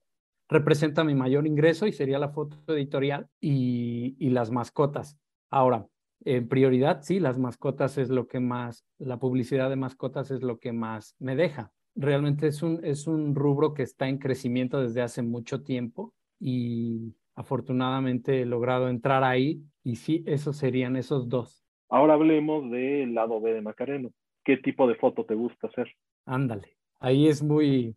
representa 0.49 1.05
mi 1.05 1.15
mayor 1.15 1.47
ingreso 1.47 1.87
y 1.87 1.93
sería 1.93 2.19
la 2.19 2.33
foto 2.33 2.57
editorial 2.73 3.29
y, 3.39 4.17
y 4.19 4.31
las 4.31 4.51
mascotas. 4.51 5.17
Ahora, 5.49 5.87
en 6.23 6.47
prioridad, 6.47 7.01
sí, 7.03 7.19
las 7.19 7.37
mascotas 7.37 7.97
es 7.97 8.09
lo 8.09 8.27
que 8.27 8.39
más, 8.39 8.85
la 8.97 9.17
publicidad 9.17 9.69
de 9.69 9.75
mascotas 9.75 10.31
es 10.31 10.41
lo 10.41 10.57
que 10.59 10.73
más 10.73 11.15
me 11.19 11.35
deja. 11.35 11.71
Realmente 11.95 12.47
es 12.47 12.63
un, 12.63 12.83
es 12.83 13.07
un 13.07 13.35
rubro 13.35 13.73
que 13.73 13.83
está 13.83 14.07
en 14.07 14.17
crecimiento 14.17 14.81
desde 14.81 15.01
hace 15.01 15.21
mucho 15.21 15.63
tiempo 15.63 16.13
y 16.39 17.15
afortunadamente 17.35 18.41
he 18.41 18.45
logrado 18.45 18.89
entrar 18.89 19.23
ahí 19.23 19.61
y 19.83 19.97
sí, 19.97 20.23
esos 20.25 20.57
serían 20.57 20.95
esos 20.95 21.29
dos. 21.29 21.63
Ahora 21.89 22.15
hablemos 22.15 22.69
del 22.71 23.13
lado 23.13 23.39
B 23.39 23.53
de 23.53 23.61
Macareno. 23.61 24.11
¿Qué 24.43 24.57
tipo 24.57 24.87
de 24.87 24.95
foto 24.95 25.25
te 25.25 25.35
gusta 25.35 25.67
hacer? 25.67 25.87
Ándale, 26.25 26.75
ahí 26.99 27.27
es 27.27 27.43
muy, 27.43 27.95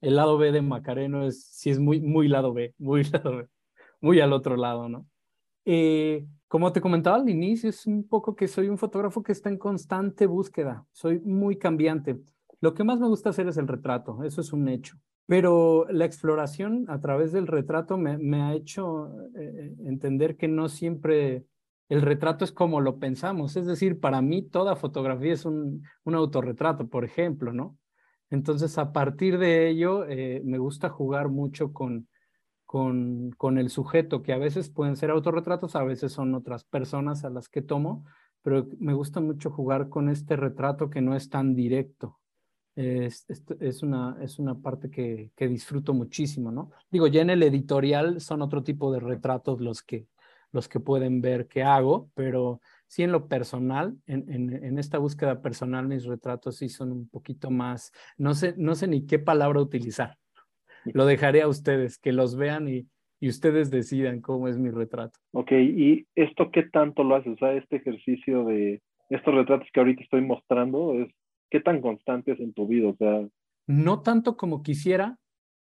el 0.00 0.16
lado 0.16 0.38
B 0.38 0.52
de 0.52 0.62
Macareno 0.62 1.26
es, 1.26 1.44
sí 1.44 1.70
es 1.70 1.78
muy, 1.78 2.00
muy 2.00 2.28
lado 2.28 2.52
B, 2.54 2.74
muy 2.78 3.04
lado 3.12 3.36
B, 3.36 3.46
muy 4.00 4.20
al 4.20 4.32
otro 4.32 4.56
lado, 4.56 4.88
¿no? 4.88 5.06
Eh, 5.70 6.26
como 6.46 6.72
te 6.72 6.80
comentaba 6.80 7.18
al 7.18 7.28
inicio, 7.28 7.68
es 7.68 7.86
un 7.86 8.08
poco 8.08 8.34
que 8.34 8.48
soy 8.48 8.70
un 8.70 8.78
fotógrafo 8.78 9.22
que 9.22 9.32
está 9.32 9.50
en 9.50 9.58
constante 9.58 10.24
búsqueda, 10.26 10.86
soy 10.92 11.20
muy 11.20 11.58
cambiante. 11.58 12.18
Lo 12.62 12.72
que 12.72 12.84
más 12.84 12.98
me 12.98 13.06
gusta 13.06 13.28
hacer 13.28 13.48
es 13.48 13.58
el 13.58 13.68
retrato, 13.68 14.24
eso 14.24 14.40
es 14.40 14.54
un 14.54 14.66
hecho. 14.70 14.96
Pero 15.26 15.86
la 15.90 16.06
exploración 16.06 16.86
a 16.88 17.02
través 17.02 17.32
del 17.32 17.46
retrato 17.46 17.98
me, 17.98 18.40
ha 18.40 18.54
hecho 18.54 19.12
eh, 19.36 19.74
entender 19.84 20.38
que 20.38 20.48
no 20.48 20.70
siempre 20.70 21.44
el 21.90 22.00
retrato 22.00 22.46
es 22.46 22.52
como 22.52 22.80
lo 22.80 22.98
pensamos. 22.98 23.54
Es 23.56 23.66
decir, 23.66 24.00
para 24.00 24.22
mí 24.22 24.40
toda 24.40 24.74
fotografía 24.74 25.34
es 25.34 25.44
un, 25.44 25.82
autorretrato, 26.06 26.88
por 26.88 27.04
ejemplo, 27.04 27.52
¿no? 27.52 27.76
Entonces, 28.30 28.78
a 28.78 28.90
partir 28.90 29.36
de 29.36 29.68
ello, 29.68 30.06
eh, 30.08 30.40
me 30.46 30.56
gusta 30.56 30.88
jugar 30.88 31.28
mucho 31.28 31.74
con, 31.74 32.08
con, 32.68 33.30
con 33.38 33.56
el 33.56 33.70
sujeto, 33.70 34.22
que 34.22 34.34
a 34.34 34.38
veces 34.38 34.68
pueden 34.68 34.94
ser 34.94 35.08
autorretratos, 35.10 35.74
a 35.74 35.84
veces 35.84 36.12
son 36.12 36.34
otras 36.34 36.64
personas 36.64 37.24
a 37.24 37.30
las 37.30 37.48
que 37.48 37.62
tomo, 37.62 38.04
pero 38.42 38.68
me 38.78 38.92
gusta 38.92 39.20
mucho 39.20 39.50
jugar 39.50 39.88
con 39.88 40.10
este 40.10 40.36
retrato 40.36 40.90
que 40.90 41.00
no 41.00 41.16
es 41.16 41.30
tan 41.30 41.54
directo. 41.54 42.20
Es, 42.76 43.24
es, 43.60 43.82
una, 43.82 44.18
es 44.20 44.38
una 44.38 44.54
parte 44.54 44.90
que, 44.90 45.32
que, 45.34 45.48
disfruto 45.48 45.94
muchísimo, 45.94 46.52
¿no? 46.52 46.70
Digo, 46.90 47.06
ya 47.06 47.22
en 47.22 47.30
el 47.30 47.42
editorial 47.42 48.20
son 48.20 48.42
otro 48.42 48.62
tipo 48.62 48.92
de 48.92 49.00
retratos 49.00 49.62
los 49.62 49.82
que, 49.82 50.06
los 50.52 50.68
que 50.68 50.78
pueden 50.78 51.22
ver 51.22 51.48
que 51.48 51.62
hago, 51.62 52.10
pero 52.14 52.60
sí 52.86 53.02
en 53.02 53.12
lo 53.12 53.28
personal, 53.28 53.96
en, 54.04 54.28
en, 54.30 54.78
esta 54.78 54.98
búsqueda 54.98 55.40
personal, 55.40 55.88
mis 55.88 56.04
retratos 56.04 56.56
sí 56.56 56.68
son 56.68 56.92
un 56.92 57.08
poquito 57.08 57.50
más, 57.50 57.92
no 58.18 58.34
sé, 58.34 58.54
no 58.58 58.74
sé 58.74 58.88
ni 58.88 59.06
qué 59.06 59.18
palabra 59.18 59.58
utilizar, 59.58 60.18
lo 60.84 61.06
dejaré 61.06 61.42
a 61.42 61.48
ustedes, 61.48 61.98
que 61.98 62.12
los 62.12 62.36
vean 62.36 62.68
y, 62.68 62.86
y 63.20 63.28
ustedes 63.28 63.70
decidan 63.70 64.20
cómo 64.20 64.48
es 64.48 64.58
mi 64.58 64.70
retrato. 64.70 65.18
Ok, 65.32 65.52
¿y 65.52 66.06
esto 66.14 66.50
qué 66.50 66.64
tanto 66.64 67.04
lo 67.04 67.16
haces? 67.16 67.34
O 67.34 67.36
sea, 67.36 67.52
este 67.52 67.76
ejercicio 67.76 68.44
de 68.44 68.82
estos 69.10 69.34
retratos 69.34 69.68
que 69.72 69.80
ahorita 69.80 70.02
estoy 70.02 70.20
mostrando, 70.20 70.94
es 70.94 71.08
¿qué 71.50 71.60
tan 71.60 71.80
constante 71.80 72.32
es 72.32 72.40
en 72.40 72.52
tu 72.52 72.66
vida? 72.66 72.88
O 72.88 72.96
sea... 72.96 73.26
No 73.66 74.00
tanto 74.02 74.36
como 74.36 74.62
quisiera, 74.62 75.18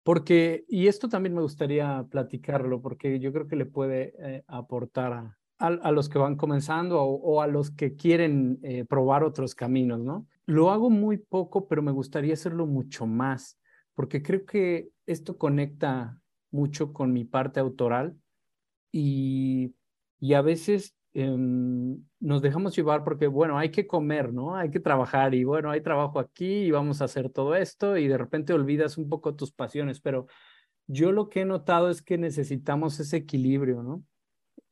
porque, 0.03 0.65
y 0.69 0.89
esto 0.89 1.09
también 1.09 1.35
me 1.35 1.43
gustaría 1.43 2.05
platicarlo, 2.11 2.81
porque 2.81 3.21
yo 3.21 3.33
creo 3.33 3.47
que 3.47 3.57
le 3.57 3.67
puede 3.67 4.15
eh, 4.19 4.43
aportar 4.47 5.13
a, 5.13 5.39
a, 5.59 5.93
los 5.93 6.09
que 6.09 6.19
van 6.19 6.37
comenzando 6.37 7.01
o, 7.03 7.41
a 7.41 7.47
los 7.47 7.71
que 7.71 7.95
quieren 7.95 8.59
eh, 8.63 8.85
probar 8.85 9.23
otros 9.23 9.55
caminos, 9.55 10.01
¿no? 10.01 10.27
Lo 10.45 10.71
hago 10.71 10.91
muy 10.91 11.19
poco, 11.19 11.69
pero 11.69 11.83
me 11.83 11.93
gustaría 11.93 12.35
hacerlo 12.35 12.67
mucho 12.67 13.07
más 13.07 13.59
porque 13.95 14.23
creo 14.23 14.45
que 14.47 14.91
esto 15.07 15.39
conecta 15.39 16.21
mucho 16.51 16.93
con 16.93 17.13
mi 17.13 17.25
parte 17.25 17.61
autoral 17.61 18.17
y, 18.91 19.75
y 20.21 20.35
a 20.35 20.43
veces 20.43 20.95
em, 21.15 22.03
nos 22.21 22.43
dejamos 22.43 22.77
llevar 22.77 23.05
porque, 23.05 23.27
bueno, 23.27 23.59
hay 23.59 23.71
que 23.71 23.87
comer, 23.87 24.33
¿no? 24.33 24.57
Hay 24.57 24.71
que 24.71 24.81
trabajar 24.81 25.35
y, 25.35 25.45
bueno, 25.45 25.71
hay 25.71 25.81
trabajo 25.81 26.19
aquí 26.19 26.65
y 26.65 26.71
vamos 26.71 27.01
a 27.01 27.07
hacer 27.07 27.31
todo 27.31 27.55
esto 27.57 27.97
y 27.97 28.09
de 28.09 28.19
repente 28.19 28.53
olvidas 28.53 28.99
un 28.99 29.09
poco 29.09 29.35
tus 29.35 29.53
pasiones, 29.53 30.01
pero 30.01 30.27
yo 30.87 31.13
lo 31.13 31.29
que 31.29 31.41
he 31.41 31.45
notado 31.45 31.91
es 31.91 32.03
que 32.03 32.19
necesitamos 32.19 33.01
ese 33.01 33.19
equilibrio, 33.19 33.83
¿no? 33.83 34.05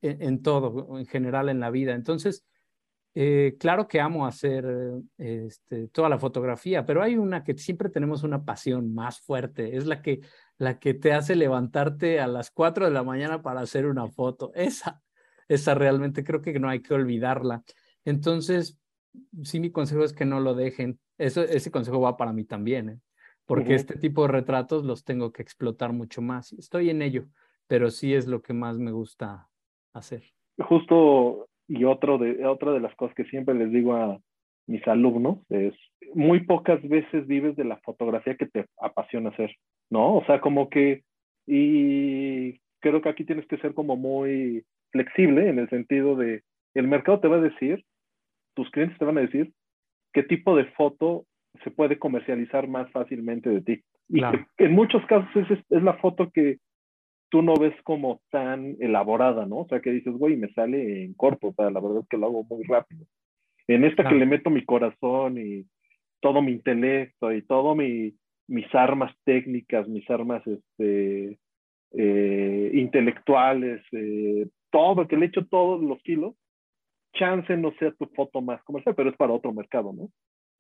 En, 0.03 0.23
en 0.23 0.43
todo, 0.43 0.99
en 0.99 1.07
general 1.07 1.49
en 1.49 1.61
la 1.61 1.71
vida. 1.71 1.95
Entonces, 1.95 2.45
eh, 3.15 3.57
claro 3.59 3.89
que 3.89 4.01
amo 4.01 4.25
hacer 4.25 4.65
este, 5.19 5.89
toda 5.89 6.09
la 6.09 6.19
fotografía, 6.19 6.87
pero 6.87 7.03
hay 7.03 7.17
una 7.17 7.43
que 7.43 7.57
siempre 7.59 7.89
tenemos 7.89 8.23
una 8.23 8.45
pasión 8.45 8.95
más 8.95 9.21
fuerte, 9.21 9.77
es 9.77 9.87
la 9.87 10.01
que, 10.01 10.21
la 10.59 10.79
que 10.79 10.95
te 10.95 11.13
hace 11.13 11.35
levantarte 11.35 12.21
a 12.21 12.29
las 12.29 12.51
4 12.51 12.85
de 12.85 12.93
la 12.93 13.03
mañana 13.03 13.43
para 13.43 13.61
hacer 13.61 13.87
una 13.87 14.07
foto. 14.09 14.53
Esa, 14.55 15.03
esa 15.49 15.75
realmente 15.75 16.23
creo 16.23 16.41
que 16.41 16.59
no 16.61 16.69
hay 16.69 16.81
que 16.81 16.95
olvidarla. 16.95 17.65
Entonces, 18.05 18.79
sí, 19.43 19.59
mi 19.59 19.73
consejo 19.73 20.05
es 20.05 20.13
que 20.13 20.25
no 20.25 20.39
lo 20.41 20.55
dejen. 20.55 21.01
Eso, 21.19 21.43
ese 21.43 21.71
consejo 21.71 22.01
va 22.01 22.17
para 22.17 22.33
mí 22.33 22.45
también, 22.45 22.89
¿eh? 22.91 23.01
porque 23.45 23.75
este 23.75 23.99
tipo 23.99 24.23
de 24.23 24.29
retratos 24.29 24.85
los 24.85 25.03
tengo 25.03 25.33
que 25.33 25.43
explotar 25.43 25.93
mucho 25.93 26.23
más. 26.23 26.53
Estoy 26.53 26.91
en 26.91 27.03
ello, 27.03 27.27
pero 27.67 27.91
sí 27.91 28.15
es 28.15 28.29
lo 28.29 28.43
que 28.43 28.53
más 28.53 28.79
me 28.79 28.93
gusta 28.93 29.49
hacer. 29.93 30.23
Justo 30.57 31.50
y 31.71 31.85
otro 31.85 32.19
de, 32.19 32.45
otra 32.45 32.73
de 32.73 32.81
las 32.81 32.93
cosas 32.97 33.15
que 33.15 33.25
siempre 33.27 33.55
les 33.55 33.71
digo 33.71 33.95
a 33.95 34.19
mis 34.67 34.87
alumnos 34.89 35.39
es, 35.51 35.73
muy 36.15 36.41
pocas 36.41 36.83
veces 36.89 37.29
vives 37.29 37.55
de 37.55 37.65
la 37.65 37.77
fotografía 37.77 38.35
que 38.35 38.47
te 38.47 38.67
apasiona 38.81 39.31
hacer, 39.31 39.55
¿no? 39.89 40.17
O 40.17 40.25
sea, 40.25 40.41
como 40.41 40.69
que, 40.69 41.05
y 41.47 42.59
creo 42.81 43.01
que 43.01 43.09
aquí 43.09 43.25
tienes 43.25 43.47
que 43.47 43.59
ser 43.59 43.73
como 43.73 43.95
muy 43.97 44.65
flexible 44.91 45.49
en 45.49 45.61
el 45.61 45.69
sentido 45.69 46.17
de, 46.17 46.43
el 46.75 46.89
mercado 46.89 47.21
te 47.21 47.29
va 47.29 47.37
a 47.37 47.41
decir, 47.41 47.85
tus 48.55 48.69
clientes 48.73 48.99
te 48.99 49.05
van 49.05 49.19
a 49.19 49.23
decir 49.23 49.53
qué 50.13 50.25
tipo 50.25 50.57
de 50.57 50.65
foto 50.73 51.25
se 51.63 51.71
puede 51.71 52.01
comercializar 52.01 52.67
más 52.67 52.91
fácilmente 52.91 53.49
de 53.49 53.61
ti. 53.61 53.83
Y 54.09 54.23
en 54.59 54.73
muchos 54.73 55.07
casos 55.07 55.29
es, 55.37 55.59
es, 55.71 55.83
la 55.85 55.95
foto 55.99 56.31
que 56.35 56.59
tú 57.31 57.43
no 57.43 57.55
ves 57.55 57.75
como 57.85 58.21
tan 58.31 58.77
elaborada, 58.81 59.47
¿no? 59.47 59.61
O 59.61 59.69
sea, 59.69 59.81
que 59.81 59.91
dices, 59.91 60.13
güey, 60.13 60.37
me 60.37 60.53
sale 60.53 61.05
en 61.05 61.15
corto, 61.15 61.49
o 61.49 61.55
sea, 61.55 61.71
la 61.71 61.81
verdad 61.81 62.01
es 62.03 62.09
que 62.09 62.19
lo 62.19 62.27
hago 62.27 62.45
muy 62.45 62.65
rápido. 62.65 63.07
En 63.67 63.85
esta 63.85 64.07
que 64.09 64.17
le 64.17 64.27
meto 64.27 64.51
mi 64.51 64.65
corazón 64.65 65.39
y 65.39 65.65
todo 66.21 66.43
mi 66.43 66.53
intelecto 66.53 67.33
y 67.33 67.43
todo 67.43 67.75
mi, 67.75 68.15
mis 68.49 68.75
armas 68.75 69.15
técnicas, 69.25 69.89
mis 69.89 70.09
armas 70.11 70.43
este, 70.47 71.39
eh, 71.93 72.71
intelectuales, 72.75 73.81
eh, 73.93 74.49
todo, 74.71 75.07
que 75.07 75.17
le 75.17 75.27
echo 75.27 75.47
todos 75.47 75.81
los 75.83 76.03
kilos, 76.03 76.35
chance 77.15 77.57
no 77.57 77.73
sea 77.79 77.93
tu 77.93 78.07
foto 78.07 78.41
más 78.41 78.63
comercial, 78.65 78.95
pero 78.97 79.11
es 79.11 79.17
para 79.17 79.33
otro 79.33 79.53
mercado, 79.53 79.93
¿no? 79.93 80.11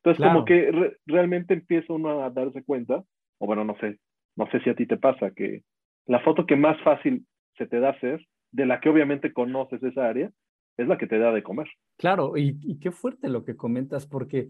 Entonces, 0.02 0.24
como 0.24 0.44
que 0.44 0.96
realmente 1.04 1.52
empieza 1.52 1.92
uno 1.92 2.22
a 2.22 2.30
darse 2.30 2.62
cuenta, 2.62 3.04
o 3.38 3.46
bueno, 3.46 3.64
no 3.64 3.76
sé, 3.78 3.98
no 4.36 4.48
sé 4.50 4.60
si 4.60 4.70
a 4.70 4.74
ti 4.74 4.86
te 4.86 4.96
pasa, 4.96 5.30
que 5.32 5.62
la 6.10 6.18
foto 6.18 6.44
que 6.44 6.56
más 6.56 6.76
fácil 6.82 7.24
se 7.56 7.68
te 7.68 7.78
da 7.78 7.90
hacer, 7.90 8.26
de 8.50 8.66
la 8.66 8.80
que 8.80 8.88
obviamente 8.88 9.32
conoces 9.32 9.80
esa 9.80 10.08
área, 10.08 10.32
es 10.76 10.88
la 10.88 10.98
que 10.98 11.06
te 11.06 11.20
da 11.20 11.30
de 11.30 11.44
comer. 11.44 11.68
Claro, 11.98 12.36
y, 12.36 12.58
y 12.62 12.80
qué 12.80 12.90
fuerte 12.90 13.28
lo 13.28 13.44
que 13.44 13.54
comentas, 13.54 14.08
porque 14.08 14.48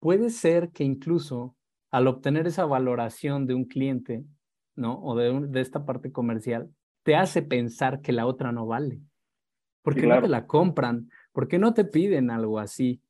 puede 0.00 0.28
ser 0.28 0.70
que 0.70 0.82
incluso 0.82 1.54
al 1.92 2.08
obtener 2.08 2.48
esa 2.48 2.64
valoración 2.64 3.46
de 3.46 3.54
un 3.54 3.66
cliente, 3.66 4.24
¿no? 4.74 5.00
O 5.00 5.14
de, 5.14 5.46
de 5.46 5.60
esta 5.60 5.84
parte 5.84 6.10
comercial, 6.10 6.68
te 7.04 7.14
hace 7.14 7.42
pensar 7.42 8.00
que 8.00 8.10
la 8.10 8.26
otra 8.26 8.50
no 8.50 8.66
vale. 8.66 8.98
Porque 9.82 10.04
no 10.04 10.20
te 10.20 10.26
la 10.26 10.48
compran, 10.48 11.10
porque 11.32 11.60
no 11.60 11.74
te 11.74 11.84
piden 11.84 12.28
algo 12.32 12.58
así, 12.58 13.00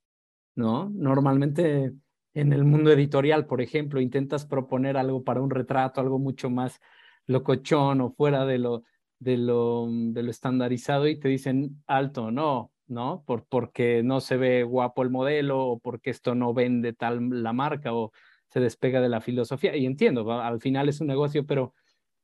¿no? 0.55 0.91
Normalmente 0.91 1.95
en 2.35 2.53
el 2.53 2.67
mundo 2.67 2.93
editorial, 2.93 3.47
por 3.47 3.63
ejemplo, 3.63 3.99
intentas 3.99 4.45
proponer 4.45 4.99
algo 4.99 5.25
para 5.25 5.41
un 5.41 5.49
retrato, 5.49 6.03
algo 6.03 6.19
mucho 6.19 6.51
más 6.51 6.83
locochón 7.29 8.01
o 8.01 8.11
fuera 8.11 8.45
de 8.45 8.59
lo, 8.59 8.83
de 9.21 9.37
lo, 9.37 9.87
de 9.89 10.23
lo 10.25 10.31
estandarizado 10.31 11.07
y 11.07 11.21
te 11.21 11.29
dicen 11.29 11.83
alto, 11.87 12.33
no, 12.33 12.73
¿no? 12.89 13.23
Por, 13.27 13.47
porque 13.47 14.03
no 14.03 14.21
se 14.21 14.37
ve 14.37 14.65
guapo 14.65 15.03
el 15.03 15.11
modelo 15.11 15.65
o 15.65 15.79
porque 15.79 16.11
esto 16.11 16.35
no 16.35 16.53
vende 16.53 16.93
tal 16.93 17.43
la 17.43 17.53
marca 17.53 17.95
o 17.95 18.13
se 18.49 18.61
despega 18.61 19.01
de 19.01 19.09
la 19.09 19.21
filosofía. 19.21 19.77
Y 19.77 19.87
entiendo, 19.87 20.33
al 20.33 20.61
final 20.61 20.89
es 20.89 21.01
un 21.01 21.07
negocio, 21.07 21.47
pero 21.47 21.75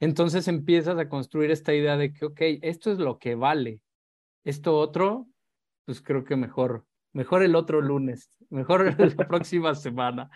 entonces 0.00 0.48
empiezas 0.48 0.98
a 0.98 1.08
construir 1.08 1.50
esta 1.50 1.74
idea 1.74 1.96
de 1.96 2.12
que, 2.12 2.24
ok, 2.26 2.40
esto 2.62 2.90
es 2.90 2.98
lo 2.98 3.18
que 3.18 3.34
vale. 3.34 3.80
Esto 4.44 4.78
otro, 4.78 5.28
pues 5.84 6.00
creo 6.02 6.24
que 6.24 6.36
mejor, 6.36 6.86
mejor 7.12 7.42
el 7.42 7.54
otro 7.56 7.80
lunes, 7.80 8.30
mejor 8.50 8.98
la 8.98 9.28
próxima 9.28 9.74
semana. 9.74 10.30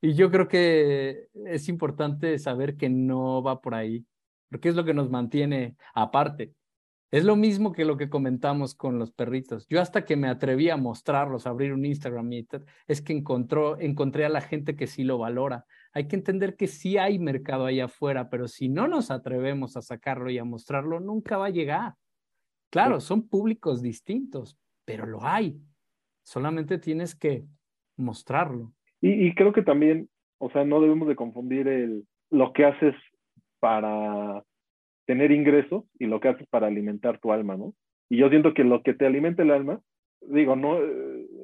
Y 0.00 0.14
yo 0.14 0.30
creo 0.30 0.48
que 0.48 1.28
es 1.46 1.68
importante 1.68 2.38
saber 2.38 2.76
que 2.76 2.88
no 2.88 3.42
va 3.42 3.60
por 3.60 3.74
ahí, 3.74 4.04
porque 4.52 4.68
es 4.68 4.76
lo 4.76 4.84
que 4.84 4.92
nos 4.92 5.10
mantiene 5.10 5.76
aparte. 5.94 6.52
Es 7.10 7.24
lo 7.24 7.36
mismo 7.36 7.72
que 7.72 7.86
lo 7.86 7.96
que 7.96 8.10
comentamos 8.10 8.74
con 8.74 8.98
los 8.98 9.12
perritos. 9.12 9.66
Yo 9.68 9.80
hasta 9.80 10.04
que 10.04 10.14
me 10.14 10.28
atreví 10.28 10.68
a 10.68 10.76
mostrarlos, 10.76 11.46
a 11.46 11.50
abrir 11.50 11.72
un 11.72 11.86
Instagram, 11.86 12.30
y 12.32 12.46
es 12.86 13.00
que 13.00 13.14
encontró, 13.14 13.80
encontré 13.80 14.26
a 14.26 14.28
la 14.28 14.42
gente 14.42 14.76
que 14.76 14.86
sí 14.86 15.04
lo 15.04 15.16
valora. 15.16 15.64
Hay 15.94 16.06
que 16.06 16.16
entender 16.16 16.54
que 16.54 16.66
sí 16.66 16.98
hay 16.98 17.18
mercado 17.18 17.64
ahí 17.64 17.80
afuera, 17.80 18.28
pero 18.28 18.46
si 18.46 18.68
no 18.68 18.88
nos 18.88 19.10
atrevemos 19.10 19.76
a 19.76 19.82
sacarlo 19.82 20.30
y 20.30 20.36
a 20.36 20.44
mostrarlo, 20.44 21.00
nunca 21.00 21.38
va 21.38 21.46
a 21.46 21.50
llegar. 21.50 21.94
Claro, 22.70 23.00
son 23.00 23.26
públicos 23.26 23.80
distintos, 23.80 24.58
pero 24.84 25.06
lo 25.06 25.24
hay. 25.24 25.58
Solamente 26.24 26.78
tienes 26.78 27.14
que 27.14 27.44
mostrarlo. 27.96 28.72
Y, 29.00 29.28
y 29.28 29.34
creo 29.34 29.52
que 29.52 29.62
también, 29.62 30.10
o 30.38 30.50
sea, 30.50 30.64
no 30.64 30.80
debemos 30.80 31.08
de 31.08 31.16
confundir 31.16 31.68
el, 31.68 32.06
lo 32.30 32.52
que 32.52 32.64
haces 32.64 32.94
para 33.62 34.42
tener 35.06 35.30
ingresos 35.30 35.84
y 36.00 36.06
lo 36.06 36.18
que 36.18 36.30
haces 36.30 36.48
para 36.48 36.66
alimentar 36.66 37.20
tu 37.20 37.30
alma, 37.30 37.56
¿no? 37.56 37.74
Y 38.10 38.16
yo 38.16 38.28
siento 38.28 38.54
que 38.54 38.64
lo 38.64 38.82
que 38.82 38.92
te 38.92 39.06
alimenta 39.06 39.44
el 39.44 39.52
alma, 39.52 39.80
digo, 40.20 40.56
no, 40.56 40.80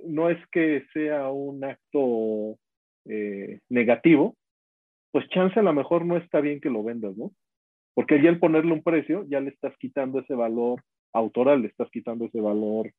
no 0.04 0.28
es 0.28 0.38
que 0.50 0.84
sea 0.92 1.30
un 1.30 1.62
acto 1.62 2.58
eh, 3.04 3.60
negativo, 3.68 4.36
pues 5.12 5.28
chance 5.28 5.60
a 5.60 5.62
lo 5.62 5.72
mejor 5.72 6.04
no 6.04 6.16
está 6.16 6.40
bien 6.40 6.60
que 6.60 6.70
lo 6.70 6.82
vendas, 6.82 7.16
¿no? 7.16 7.30
Porque 7.94 8.20
ya 8.20 8.30
al 8.30 8.40
ponerle 8.40 8.72
un 8.72 8.82
precio, 8.82 9.24
ya 9.28 9.38
le 9.38 9.50
estás 9.50 9.76
quitando 9.78 10.18
ese 10.18 10.34
valor 10.34 10.82
autoral, 11.12 11.62
le 11.62 11.68
estás 11.68 11.88
quitando 11.92 12.24
ese 12.24 12.40
valor 12.40 12.92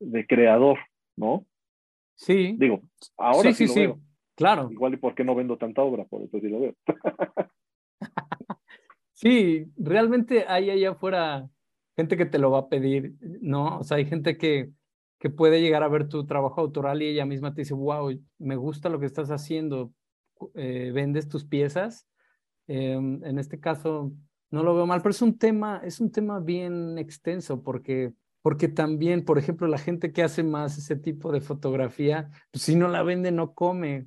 de 0.00 0.26
creador, 0.26 0.78
¿no? 1.16 1.46
Sí. 2.14 2.56
Digo, 2.58 2.82
ahora 3.16 3.54
sí, 3.54 3.66
sí, 3.66 3.86
sí, 3.86 3.92
Claro. 4.36 4.68
Igual 4.70 4.94
y 4.94 4.96
por 4.98 5.14
qué 5.14 5.24
no 5.24 5.34
vendo 5.34 5.56
tanta 5.56 5.82
obra, 5.82 6.04
por 6.04 6.20
eso 6.20 6.38
sí 6.40 6.48
lo 6.48 6.60
veo. 6.60 6.74
Sí, 9.20 9.70
realmente 9.76 10.46
hay 10.48 10.70
allá 10.70 10.92
afuera 10.92 11.46
gente 11.94 12.16
que 12.16 12.24
te 12.24 12.38
lo 12.38 12.50
va 12.50 12.60
a 12.60 12.68
pedir, 12.70 13.16
¿no? 13.20 13.80
O 13.80 13.84
sea, 13.84 13.98
hay 13.98 14.06
gente 14.06 14.38
que, 14.38 14.70
que 15.18 15.28
puede 15.28 15.60
llegar 15.60 15.82
a 15.82 15.88
ver 15.88 16.08
tu 16.08 16.24
trabajo 16.24 16.62
autoral 16.62 17.02
y 17.02 17.08
ella 17.08 17.26
misma 17.26 17.52
te 17.52 17.60
dice, 17.60 17.74
wow, 17.74 18.18
me 18.38 18.56
gusta 18.56 18.88
lo 18.88 18.98
que 18.98 19.04
estás 19.04 19.30
haciendo, 19.30 19.92
eh, 20.54 20.90
vendes 20.94 21.28
tus 21.28 21.44
piezas. 21.44 22.06
Em, 22.66 23.22
en 23.22 23.38
este 23.38 23.60
caso, 23.60 24.10
no 24.50 24.62
lo 24.62 24.74
veo 24.74 24.86
mal, 24.86 25.02
pero 25.02 25.10
es 25.10 25.20
un 25.20 25.36
tema, 25.36 25.82
es 25.84 26.00
un 26.00 26.10
tema 26.10 26.40
bien 26.40 26.96
extenso 26.96 27.62
porque, 27.62 28.14
porque 28.40 28.68
también, 28.68 29.26
por 29.26 29.36
ejemplo, 29.36 29.68
la 29.68 29.76
gente 29.76 30.12
que 30.12 30.22
hace 30.22 30.42
más 30.42 30.78
ese 30.78 30.96
tipo 30.96 31.30
de 31.30 31.42
fotografía, 31.42 32.30
pues 32.50 32.62
si 32.62 32.74
no 32.74 32.88
la 32.88 33.02
vende, 33.02 33.32
no 33.32 33.52
come. 33.52 34.06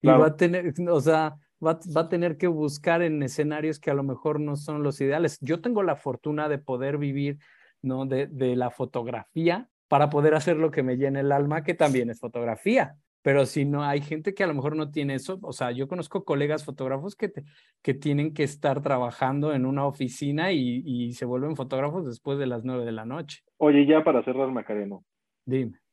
Y 0.00 0.06
va 0.06 0.26
a 0.26 0.36
tener, 0.36 0.72
o 0.88 1.00
sea, 1.00 1.34
va, 1.64 1.78
a 1.94 2.08
tener 2.08 2.36
que 2.36 2.46
buscar 2.46 3.02
en 3.02 3.22
escenarios 3.22 3.78
que 3.78 3.90
a 3.90 3.94
lo 3.94 4.02
mejor 4.02 4.40
no 4.40 4.56
son 4.56 4.82
los 4.82 5.00
ideales. 5.00 5.38
Yo 5.40 5.60
tengo 5.60 5.82
la 5.82 5.96
fortuna 5.96 6.48
de 6.48 6.58
poder 6.58 6.98
vivir 6.98 7.38
¿no? 7.82 8.06
de, 8.06 8.26
de 8.26 8.56
la 8.56 8.70
fotografía 8.70 9.68
para 9.88 10.10
poder 10.10 10.34
hacer 10.34 10.56
lo 10.56 10.70
que 10.70 10.82
me 10.82 10.96
llena 10.96 11.20
el 11.20 11.32
alma, 11.32 11.62
que 11.62 11.74
también 11.74 12.10
es 12.10 12.20
fotografía. 12.20 12.96
Pero 13.24 13.46
si 13.46 13.64
no, 13.64 13.82
hay 13.82 14.02
gente 14.02 14.34
que 14.34 14.44
a 14.44 14.46
lo 14.46 14.52
mejor 14.52 14.76
no 14.76 14.90
tiene 14.90 15.14
eso. 15.14 15.38
O 15.40 15.54
sea, 15.54 15.70
yo 15.70 15.88
conozco 15.88 16.26
colegas 16.26 16.62
fotógrafos 16.62 17.16
que, 17.16 17.32
que 17.80 17.94
tienen 17.94 18.34
que 18.34 18.42
estar 18.42 18.82
trabajando 18.82 19.54
en 19.54 19.64
una 19.64 19.86
oficina 19.86 20.52
y, 20.52 20.82
y, 20.84 21.12
se 21.14 21.24
vuelven 21.24 21.56
fotógrafos 21.56 22.04
después 22.04 22.38
de 22.38 22.46
las 22.46 22.64
nueve 22.64 22.84
de 22.84 22.92
la 22.92 23.06
noche. 23.06 23.40
Oye, 23.56 23.86
ya 23.86 24.04
para 24.04 24.22
cerrar, 24.24 24.50
Macareno. 24.50 25.04
Dime. 25.46 25.83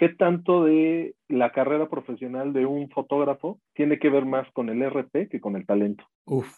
¿Qué 0.00 0.08
tanto 0.08 0.64
de 0.64 1.14
la 1.28 1.52
carrera 1.52 1.90
profesional 1.90 2.54
de 2.54 2.64
un 2.64 2.88
fotógrafo 2.88 3.60
tiene 3.74 3.98
que 3.98 4.08
ver 4.08 4.24
más 4.24 4.50
con 4.52 4.70
el 4.70 4.82
RP 4.82 5.28
que 5.28 5.40
con 5.42 5.56
el 5.56 5.66
talento? 5.66 6.04
Uf, 6.24 6.50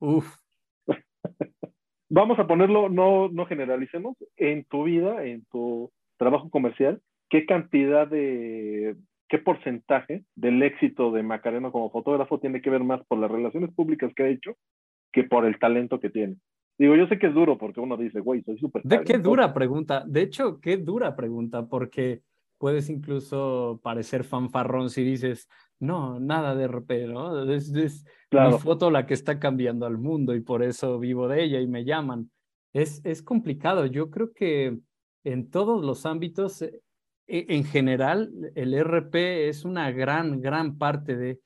uf. 0.00 0.26
Vamos 2.08 2.40
a 2.40 2.48
ponerlo, 2.48 2.88
no, 2.88 3.28
no 3.28 3.46
generalicemos, 3.46 4.16
en 4.36 4.64
tu 4.64 4.82
vida, 4.82 5.24
en 5.24 5.44
tu 5.52 5.92
trabajo 6.16 6.50
comercial, 6.50 7.00
¿qué 7.28 7.46
cantidad 7.46 8.08
de, 8.08 8.96
qué 9.28 9.38
porcentaje 9.38 10.24
del 10.34 10.60
éxito 10.60 11.12
de 11.12 11.22
Macarena 11.22 11.70
como 11.70 11.92
fotógrafo 11.92 12.40
tiene 12.40 12.60
que 12.60 12.70
ver 12.70 12.82
más 12.82 13.06
por 13.06 13.18
las 13.18 13.30
relaciones 13.30 13.72
públicas 13.72 14.12
que 14.16 14.24
ha 14.24 14.28
hecho 14.28 14.56
que 15.12 15.22
por 15.22 15.44
el 15.44 15.60
talento 15.60 16.00
que 16.00 16.10
tiene? 16.10 16.38
Digo, 16.76 16.96
yo 16.96 17.06
sé 17.06 17.20
que 17.20 17.28
es 17.28 17.34
duro 17.34 17.56
porque 17.56 17.78
uno 17.78 17.96
dice, 17.96 18.18
güey, 18.18 18.42
soy 18.42 18.58
súper. 18.58 18.82
De 18.82 19.04
qué 19.04 19.18
dura 19.18 19.54
pregunta. 19.54 20.02
De 20.04 20.22
hecho, 20.22 20.60
qué 20.60 20.76
dura 20.76 21.14
pregunta, 21.14 21.68
porque 21.68 22.22
puedes 22.60 22.90
incluso 22.90 23.80
parecer 23.82 24.22
fanfarrón 24.22 24.90
si 24.90 25.02
dices, 25.02 25.48
no, 25.78 26.20
nada 26.20 26.54
de 26.54 26.64
RP, 26.64 27.06
¿no? 27.06 27.50
Es, 27.50 27.72
es 27.74 28.04
mi 28.30 28.52
foto 28.58 28.90
la 28.90 29.06
que 29.06 29.14
está 29.14 29.38
cambiando 29.38 29.86
al 29.86 29.96
mundo 29.96 30.34
y 30.34 30.40
por 30.42 30.62
eso 30.62 30.98
vivo 30.98 31.26
de 31.26 31.42
ella 31.42 31.58
y 31.58 31.66
me 31.66 31.86
llaman. 31.86 32.30
Es, 32.74 33.00
es 33.02 33.22
complicado. 33.22 33.86
Yo 33.86 34.10
creo 34.10 34.34
que 34.34 34.78
en 35.24 35.50
todos 35.50 35.82
los 35.82 36.04
ámbitos, 36.04 36.60
eh, 36.60 36.82
e, 37.26 37.46
en 37.48 37.64
general, 37.64 38.30
el 38.54 38.74
RP 38.74 39.48
es 39.48 39.64
una 39.64 39.90
gran, 39.90 40.42
gran 40.42 40.76
parte 40.76 41.16
de 41.16 41.40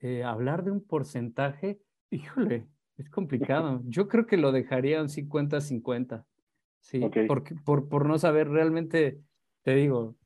eh, 0.00 0.24
hablar 0.24 0.64
de 0.64 0.70
un 0.70 0.82
porcentaje. 0.82 1.78
Híjole, 2.10 2.66
es 2.96 3.10
complicado. 3.10 3.82
Yo 3.84 4.08
creo 4.08 4.24
que 4.24 4.38
lo 4.38 4.50
dejaría 4.50 5.02
un 5.02 5.08
50-50. 5.08 6.24
Sí, 6.80 7.02
porque, 7.26 7.54
por, 7.54 7.88
por 7.90 8.06
no 8.06 8.18
saber 8.18 8.48
realmente, 8.48 9.20
te 9.62 9.74
digo, 9.74 10.16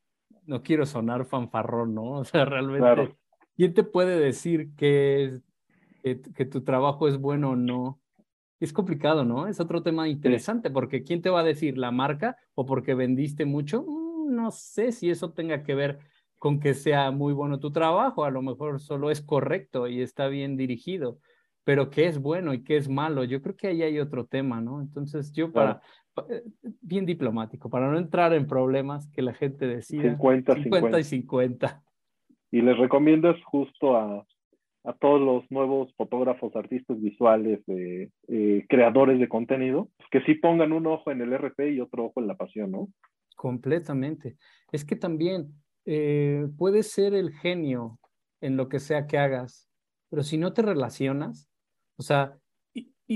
no 0.46 0.62
quiero 0.62 0.86
sonar 0.86 1.24
fanfarrón, 1.24 1.94
¿no? 1.94 2.02
O 2.20 2.24
sea, 2.24 2.44
realmente, 2.44 3.16
¿quién 3.56 3.74
te 3.74 3.84
puede 3.84 4.18
decir 4.18 4.74
que, 4.76 5.40
que, 6.02 6.44
tu 6.44 6.62
trabajo 6.62 7.08
es 7.08 7.18
bueno 7.18 7.50
o 7.50 7.56
no? 7.56 8.00
Es 8.60 8.72
complicado, 8.72 9.24
¿no? 9.24 9.48
Es 9.48 9.58
otro 9.58 9.82
tema 9.82 10.08
interesante, 10.08 10.70
porque 10.70 11.02
¿quién 11.02 11.20
te 11.20 11.30
va 11.30 11.40
a 11.40 11.44
decir 11.44 11.78
la 11.78 11.90
marca 11.90 12.36
o 12.54 12.64
porque 12.64 12.94
vendiste 12.94 13.44
mucho? 13.44 13.82
Mm, 13.82 14.34
no 14.34 14.50
sé 14.52 14.92
si 14.92 15.10
eso 15.10 15.32
tenga 15.32 15.62
que 15.64 15.74
ver 15.74 15.98
con 16.38 16.58
que 16.58 16.74
sea 16.74 17.10
muy 17.12 17.32
bueno 17.32 17.60
tu 17.60 17.70
trabajo, 17.70 18.24
a 18.24 18.30
lo 18.30 18.42
mejor 18.42 18.80
solo 18.80 19.10
es 19.10 19.20
correcto 19.20 19.86
y 19.86 20.00
está 20.00 20.26
bien 20.26 20.56
dirigido, 20.56 21.18
pero 21.62 21.88
qué 21.88 22.06
es 22.06 22.20
bueno 22.20 22.52
y 22.52 22.64
qué 22.64 22.76
es 22.76 22.88
malo, 22.88 23.22
yo 23.22 23.40
creo 23.42 23.56
que 23.56 23.68
ahí 23.68 23.82
hay 23.82 24.00
otro 24.00 24.26
tema, 24.26 24.60
¿no? 24.60 24.80
Entonces 24.80 25.32
yo 25.32 25.52
para, 25.52 25.80
bien 26.80 27.06
diplomático, 27.06 27.70
para 27.70 27.90
no 27.90 27.98
entrar 27.98 28.32
en 28.32 28.46
problemas 28.46 29.08
que 29.10 29.22
la 29.22 29.34
gente 29.34 29.66
decida. 29.66 30.02
50, 30.02 30.62
50 30.62 31.00
y 31.00 31.04
50. 31.04 31.82
Y 32.50 32.60
les 32.60 32.76
recomiendas 32.76 33.36
justo 33.44 33.96
a, 33.96 34.26
a 34.84 34.92
todos 34.94 35.20
los 35.20 35.50
nuevos 35.50 35.94
fotógrafos, 35.94 36.54
artistas 36.56 37.00
visuales, 37.00 37.60
eh, 37.68 38.66
creadores 38.68 39.18
de 39.20 39.28
contenido, 39.28 39.90
que 40.10 40.20
sí 40.22 40.34
pongan 40.34 40.72
un 40.72 40.86
ojo 40.86 41.10
en 41.10 41.20
el 41.20 41.32
RP 41.32 41.72
y 41.72 41.80
otro 41.80 42.06
ojo 42.06 42.20
en 42.20 42.26
la 42.26 42.36
pasión, 42.36 42.72
¿no? 42.72 42.88
Completamente. 43.36 44.36
Es 44.72 44.84
que 44.84 44.96
también 44.96 45.54
eh, 45.86 46.46
puedes 46.58 46.90
ser 46.90 47.14
el 47.14 47.32
genio 47.32 47.98
en 48.40 48.56
lo 48.56 48.68
que 48.68 48.80
sea 48.80 49.06
que 49.06 49.18
hagas, 49.18 49.68
pero 50.10 50.22
si 50.22 50.36
no 50.36 50.52
te 50.52 50.62
relacionas, 50.62 51.48
o 51.96 52.02
sea, 52.02 52.36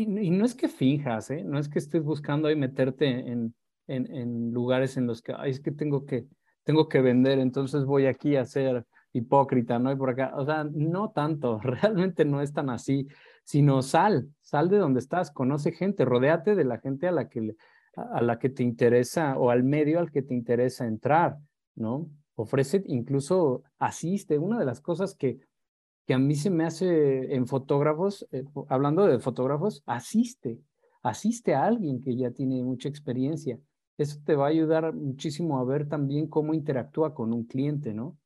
y, 0.03 0.31
no 0.31 0.45
es 0.45 0.55
que 0.55 0.69
finjas, 0.69 1.31
¿eh? 1.31 1.45
no 1.45 1.59
es 1.59 1.69
que 1.69 1.79
estés 1.79 2.03
buscando 2.03 2.49
ahí 2.49 2.57
meterte 2.57 3.07
en, 3.09 3.55
lugares 4.53 4.97
en 4.97 5.07
los 5.07 5.23
que, 5.23 5.35
es 5.45 5.61
que 5.61 5.71
tengo 5.71 6.05
que, 6.05 6.27
tengo 6.65 6.89
que 6.89 7.01
vender, 7.01 7.39
entonces 7.39 7.85
voy 7.85 8.07
aquí 8.07 8.37
a 8.37 8.45
ser 8.45 8.85
hipócrita, 9.13 9.79
¿no? 9.79 9.93
Y 9.93 9.97
por 9.97 10.11
acá, 10.11 10.33
o 10.37 10.45
sea, 10.45 10.65
no 10.65 11.11
tanto, 11.11 11.59
realmente 11.63 12.25
no 12.25 12.43
es 12.43 12.53
tan 12.53 12.71
así, 12.71 13.07
sino 13.45 13.83
sal, 13.83 14.29
sal 14.41 14.69
de 14.69 14.79
donde 14.79 15.01
estás, 15.01 15.31
conoce 15.31 15.73
gente, 15.73 16.05
rodéate 16.05 16.55
de 16.55 16.65
la 16.65 16.79
gente 16.79 17.07
a 17.07 17.13
la 17.13 17.29
que, 17.29 17.55
a 17.95 18.21
la 18.21 18.39
que 18.39 18.51
te 18.51 18.63
interesa 18.63 19.39
o 19.39 19.51
al 19.51 19.63
medio 19.63 20.01
al 20.01 20.11
que 20.11 20.23
te 20.23 20.35
interesa 20.35 20.87
entrar, 20.87 21.39
¿no? 21.75 22.11
Ofrece, 22.35 22.83
incluso 22.87 23.63
asiste. 23.79 24.39
Una 24.39 24.59
de 24.59 24.67
las 24.67 24.81
cosas 24.83 25.15
que, 25.15 25.39
que 26.07 26.15
a 26.15 26.19
mí 26.19 26.37
se 26.37 26.51
me 26.51 26.65
hace 26.65 27.35
en 27.35 27.47
fotógrafos, 27.47 28.27
eh, 28.31 28.45
hablando 28.69 29.07
de 29.07 29.19
fotógrafos, 29.19 29.83
asiste, 29.87 30.61
asiste 31.03 31.55
a 31.55 31.65
alguien 31.65 32.01
que 32.01 32.17
ya 32.17 32.31
tiene 32.31 32.63
mucha 32.63 32.89
experiencia. 32.89 33.59
Eso 33.99 34.19
te 34.25 34.37
va 34.37 34.47
a 34.47 34.51
ayudar 34.51 34.93
muchísimo 34.95 35.59
a 35.59 35.65
ver 35.65 35.89
también 35.89 36.29
cómo 36.29 36.55
interactúa 36.55 37.13
con 37.15 37.33
un 37.33 37.45
cliente, 37.45 37.93
¿no? 37.93 38.17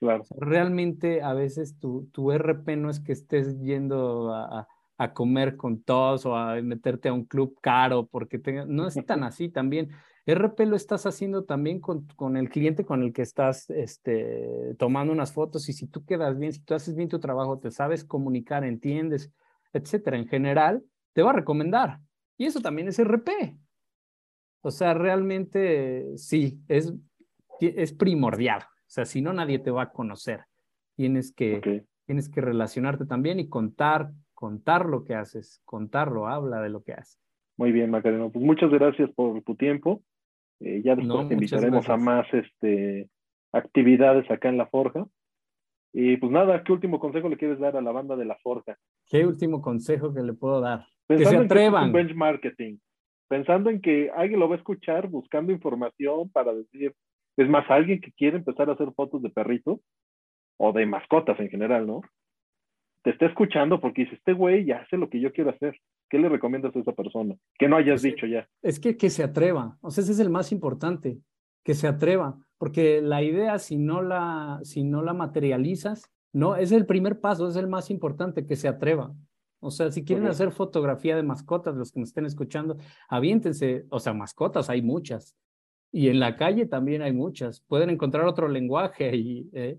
Claro. 0.00 0.24
realmente 0.36 1.22
a 1.22 1.32
veces 1.34 1.78
tu, 1.78 2.10
tu 2.12 2.32
RP 2.32 2.76
no 2.76 2.90
es 2.90 2.98
que 2.98 3.12
estés 3.12 3.58
yendo 3.60 4.34
a, 4.34 4.66
a, 4.98 5.14
comer 5.14 5.56
con 5.56 5.82
todos 5.82 6.26
o 6.26 6.36
a 6.36 6.60
meterte 6.60 7.08
a 7.08 7.12
un 7.12 7.24
club 7.24 7.56
caro, 7.62 8.04
porque 8.06 8.38
no 8.66 8.88
es 8.88 8.94
tan 9.06 9.22
así 9.24 9.48
también. 9.48 9.90
RP 10.26 10.60
lo 10.66 10.76
estás 10.76 11.04
haciendo 11.04 11.44
también 11.44 11.80
con, 11.80 12.06
con, 12.16 12.36
el 12.36 12.48
cliente 12.48 12.84
con 12.84 13.02
el 13.02 13.12
que 13.12 13.22
estás 13.22 13.68
este, 13.70 14.74
tomando 14.78 15.12
unas 15.12 15.32
fotos 15.32 15.68
y 15.68 15.74
si 15.74 15.86
tú 15.86 16.04
quedas 16.04 16.38
bien, 16.38 16.52
si 16.52 16.60
tú 16.60 16.74
haces 16.74 16.94
bien 16.94 17.10
tu 17.10 17.20
trabajo, 17.20 17.58
te 17.58 17.70
sabes 17.70 18.04
comunicar, 18.04 18.64
entiendes, 18.64 19.30
etcétera, 19.74 20.16
en 20.16 20.26
general, 20.26 20.82
te 21.12 21.22
va 21.22 21.30
a 21.30 21.34
recomendar. 21.34 21.98
Y 22.38 22.46
eso 22.46 22.60
también 22.60 22.88
es 22.88 22.98
RP. 22.98 23.28
O 24.62 24.70
sea, 24.70 24.94
realmente 24.94 26.16
sí, 26.16 26.58
es, 26.68 26.94
es 27.60 27.92
primordial. 27.92 28.62
O 28.62 28.90
sea, 28.94 29.04
si 29.04 29.20
no, 29.20 29.32
nadie 29.32 29.58
te 29.58 29.70
va 29.70 29.82
a 29.82 29.92
conocer. 29.92 30.44
Tienes 30.96 31.32
que, 31.32 31.84
tienes 32.06 32.30
que 32.30 32.40
relacionarte 32.40 33.04
también 33.04 33.40
y 33.40 33.48
contar, 33.48 34.10
contar 34.32 34.86
lo 34.86 35.04
que 35.04 35.14
haces, 35.14 35.60
contarlo, 35.66 36.28
habla 36.28 36.62
de 36.62 36.70
lo 36.70 36.82
que 36.82 36.94
haces. 36.94 37.20
Muy 37.56 37.72
bien, 37.72 37.90
Macareno. 37.90 38.30
Pues 38.30 38.44
muchas 38.44 38.70
gracias 38.70 39.10
por 39.10 39.42
tu 39.42 39.54
tiempo. 39.54 40.02
Eh, 40.64 40.80
ya 40.82 40.96
después 40.96 41.28
te 41.28 41.34
invitaremos 41.34 41.88
a 41.90 41.96
más 41.98 42.26
este, 42.32 43.10
actividades 43.52 44.30
acá 44.30 44.48
en 44.48 44.56
La 44.56 44.66
Forja. 44.66 45.06
Y 45.92 46.16
pues 46.16 46.32
nada, 46.32 46.64
¿qué 46.64 46.72
último 46.72 46.98
consejo 46.98 47.28
le 47.28 47.36
quieres 47.36 47.58
dar 47.58 47.76
a 47.76 47.82
la 47.82 47.92
banda 47.92 48.16
de 48.16 48.24
La 48.24 48.36
Forja? 48.42 48.76
¿Qué 49.06 49.26
último 49.26 49.60
consejo 49.60 50.12
que 50.12 50.22
le 50.22 50.32
puedo 50.32 50.60
dar? 50.60 50.86
que 51.06 51.24
se 51.24 51.36
atrevan. 51.36 51.94
En 51.94 52.06
que 52.08 52.14
marketing. 52.14 52.78
Pensando 53.28 53.68
en 53.68 53.80
que 53.80 54.10
alguien 54.16 54.40
lo 54.40 54.48
va 54.48 54.54
a 54.54 54.58
escuchar 54.58 55.08
buscando 55.08 55.52
información 55.52 56.30
para 56.30 56.54
decir, 56.54 56.94
es 57.36 57.48
más, 57.48 57.70
alguien 57.70 58.00
que 58.00 58.12
quiere 58.12 58.38
empezar 58.38 58.70
a 58.70 58.72
hacer 58.72 58.90
fotos 58.96 59.22
de 59.22 59.30
perritos 59.30 59.80
o 60.56 60.72
de 60.72 60.86
mascotas 60.86 61.38
en 61.40 61.50
general, 61.50 61.86
¿no? 61.86 62.00
Te 63.04 63.10
está 63.10 63.26
escuchando 63.26 63.80
porque 63.80 64.02
dice, 64.02 64.16
este 64.16 64.32
güey 64.32 64.64
ya 64.64 64.78
hace 64.78 64.96
lo 64.96 65.10
que 65.10 65.20
yo 65.20 65.30
quiero 65.32 65.50
hacer. 65.50 65.78
¿Qué 66.08 66.18
le 66.18 66.30
recomiendas 66.30 66.74
a 66.74 66.78
esa 66.78 66.92
persona? 66.92 67.36
Que 67.58 67.68
no 67.68 67.76
hayas 67.76 68.00
dicho 68.00 68.26
ya. 68.26 68.48
Es 68.62 68.80
que 68.80 68.96
que 68.96 69.10
se 69.10 69.22
atreva. 69.22 69.76
O 69.82 69.90
sea, 69.90 70.02
ese 70.02 70.12
es 70.12 70.20
el 70.20 70.30
más 70.30 70.52
importante. 70.52 71.18
Que 71.62 71.74
se 71.74 71.86
atreva. 71.86 72.38
Porque 72.56 73.02
la 73.02 73.22
idea, 73.22 73.58
si 73.58 73.76
no 73.76 74.00
la, 74.00 74.58
si 74.62 74.84
no 74.84 75.02
la 75.02 75.12
materializas, 75.12 76.10
no, 76.32 76.56
es 76.56 76.72
el 76.72 76.86
primer 76.86 77.20
paso, 77.20 77.46
es 77.46 77.56
el 77.56 77.68
más 77.68 77.90
importante, 77.90 78.46
que 78.46 78.56
se 78.56 78.68
atreva. 78.68 79.14
O 79.60 79.70
sea, 79.70 79.92
si 79.92 80.02
quieren 80.02 80.26
hacer 80.26 80.50
fotografía 80.50 81.14
de 81.14 81.22
mascotas, 81.22 81.76
los 81.76 81.92
que 81.92 82.00
me 82.00 82.04
estén 82.04 82.24
escuchando, 82.24 82.76
aviéntense, 83.08 83.84
o 83.90 84.00
sea, 84.00 84.14
mascotas 84.14 84.68
hay 84.68 84.82
muchas, 84.82 85.36
y 85.92 86.08
en 86.08 86.18
la 86.18 86.36
calle 86.36 86.66
también 86.66 87.02
hay 87.02 87.12
muchas. 87.12 87.60
Pueden 87.60 87.88
encontrar 87.88 88.26
otro 88.26 88.48
lenguaje 88.48 89.14
y, 89.14 89.48
eh, 89.52 89.78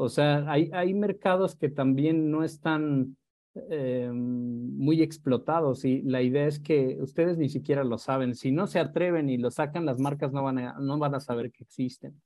o 0.00 0.08
sea, 0.08 0.50
hay, 0.50 0.70
hay 0.72 0.94
mercados 0.94 1.56
que 1.56 1.68
también 1.68 2.30
no 2.30 2.42
están 2.42 3.18
eh, 3.54 4.10
muy 4.10 5.02
explotados 5.02 5.84
y 5.84 6.00
la 6.02 6.22
idea 6.22 6.46
es 6.46 6.58
que 6.58 6.96
ustedes 7.02 7.36
ni 7.36 7.50
siquiera 7.50 7.84
lo 7.84 7.98
saben. 7.98 8.34
Si 8.34 8.50
no 8.50 8.66
se 8.66 8.78
atreven 8.78 9.28
y 9.28 9.36
lo 9.36 9.50
sacan, 9.50 9.84
las 9.84 9.98
marcas 9.98 10.32
no 10.32 10.42
van 10.42 10.58
a, 10.58 10.78
no 10.78 10.98
van 10.98 11.14
a 11.14 11.20
saber 11.20 11.52
que 11.52 11.64
existen. 11.64 12.18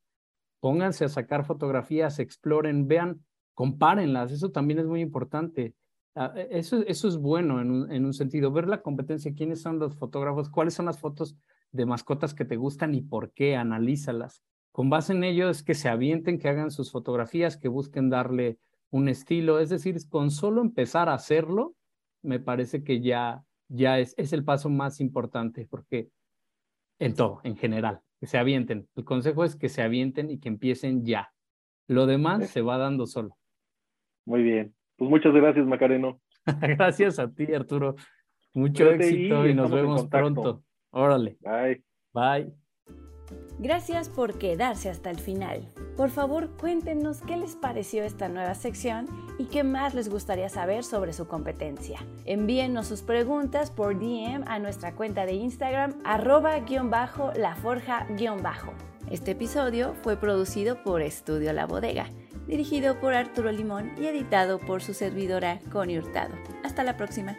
Pónganse 0.60 1.04
a 1.04 1.08
sacar 1.08 1.44
fotografías, 1.44 2.20
exploren, 2.20 2.86
vean, 2.86 3.24
compárenlas. 3.54 4.30
Eso 4.30 4.50
también 4.52 4.78
es 4.78 4.86
muy 4.86 5.00
importante. 5.00 5.74
Ah, 6.14 6.32
e, 6.36 6.46
eso, 6.52 6.80
eso 6.86 7.08
es 7.08 7.16
bueno 7.16 7.60
en 7.60 7.72
un, 7.72 7.90
en 7.90 8.04
un 8.04 8.14
sentido. 8.14 8.52
Ver 8.52 8.68
la 8.68 8.82
competencia, 8.82 9.34
quiénes 9.34 9.60
son 9.60 9.80
los 9.80 9.96
fotógrafos, 9.96 10.48
cuáles 10.48 10.74
son 10.74 10.86
las 10.86 11.00
fotos 11.00 11.36
de 11.72 11.86
mascotas 11.86 12.34
que 12.34 12.44
te 12.44 12.54
gustan 12.54 12.94
y 12.94 13.02
por 13.02 13.32
qué, 13.32 13.56
analízalas. 13.56 14.44
Con 14.74 14.90
base 14.90 15.12
en 15.12 15.22
ello 15.22 15.50
es 15.50 15.62
que 15.62 15.74
se 15.74 15.88
avienten, 15.88 16.40
que 16.40 16.48
hagan 16.48 16.72
sus 16.72 16.90
fotografías, 16.90 17.56
que 17.56 17.68
busquen 17.68 18.10
darle 18.10 18.58
un 18.90 19.08
estilo. 19.08 19.60
Es 19.60 19.68
decir, 19.68 19.96
con 20.08 20.32
solo 20.32 20.62
empezar 20.62 21.08
a 21.08 21.14
hacerlo, 21.14 21.76
me 22.22 22.40
parece 22.40 22.82
que 22.82 23.00
ya, 23.00 23.44
ya 23.68 24.00
es, 24.00 24.16
es 24.18 24.32
el 24.32 24.42
paso 24.42 24.70
más 24.70 25.00
importante, 25.00 25.68
porque 25.70 26.08
en 26.98 27.14
todo, 27.14 27.40
en 27.44 27.56
general, 27.56 28.00
que 28.18 28.26
se 28.26 28.36
avienten. 28.36 28.88
El 28.96 29.04
consejo 29.04 29.44
es 29.44 29.54
que 29.54 29.68
se 29.68 29.80
avienten 29.80 30.28
y 30.28 30.40
que 30.40 30.48
empiecen 30.48 31.04
ya. 31.04 31.32
Lo 31.86 32.06
demás 32.06 32.50
se 32.50 32.60
va 32.60 32.76
dando 32.76 33.06
solo. 33.06 33.36
Muy 34.24 34.42
bien. 34.42 34.74
Pues 34.96 35.08
muchas 35.08 35.32
gracias, 35.34 35.64
Macareno. 35.68 36.20
gracias 36.76 37.20
a 37.20 37.32
ti, 37.32 37.54
Arturo. 37.54 37.94
Mucho 38.54 38.90
éxito 38.90 39.46
y 39.46 39.54
nos 39.54 39.70
vemos 39.70 40.08
pronto. 40.08 40.64
Órale. 40.90 41.38
Bye. 41.42 41.84
Bye. 42.12 42.63
Gracias 43.58 44.08
por 44.08 44.38
quedarse 44.38 44.88
hasta 44.90 45.10
el 45.10 45.18
final. 45.18 45.68
Por 45.96 46.10
favor, 46.10 46.50
cuéntenos 46.56 47.20
qué 47.20 47.36
les 47.36 47.54
pareció 47.54 48.02
esta 48.02 48.28
nueva 48.28 48.54
sección 48.54 49.06
y 49.38 49.44
qué 49.44 49.62
más 49.62 49.94
les 49.94 50.08
gustaría 50.08 50.48
saber 50.48 50.82
sobre 50.82 51.12
su 51.12 51.28
competencia. 51.28 52.04
Envíennos 52.24 52.88
sus 52.88 53.02
preguntas 53.02 53.70
por 53.70 53.96
DM 53.98 54.42
a 54.46 54.58
nuestra 54.58 54.94
cuenta 54.94 55.24
de 55.24 55.34
Instagram 55.34 56.02
arroba-laforja-bajo. 56.04 58.72
Este 59.10 59.32
episodio 59.32 59.94
fue 60.02 60.16
producido 60.16 60.82
por 60.82 61.02
Estudio 61.02 61.52
La 61.52 61.66
Bodega, 61.66 62.08
dirigido 62.46 62.98
por 63.00 63.12
Arturo 63.14 63.52
Limón 63.52 63.92
y 63.98 64.06
editado 64.06 64.58
por 64.58 64.82
su 64.82 64.94
servidora 64.94 65.60
Connie 65.70 65.98
Hurtado. 65.98 66.34
Hasta 66.64 66.82
la 66.82 66.96
próxima. 66.96 67.36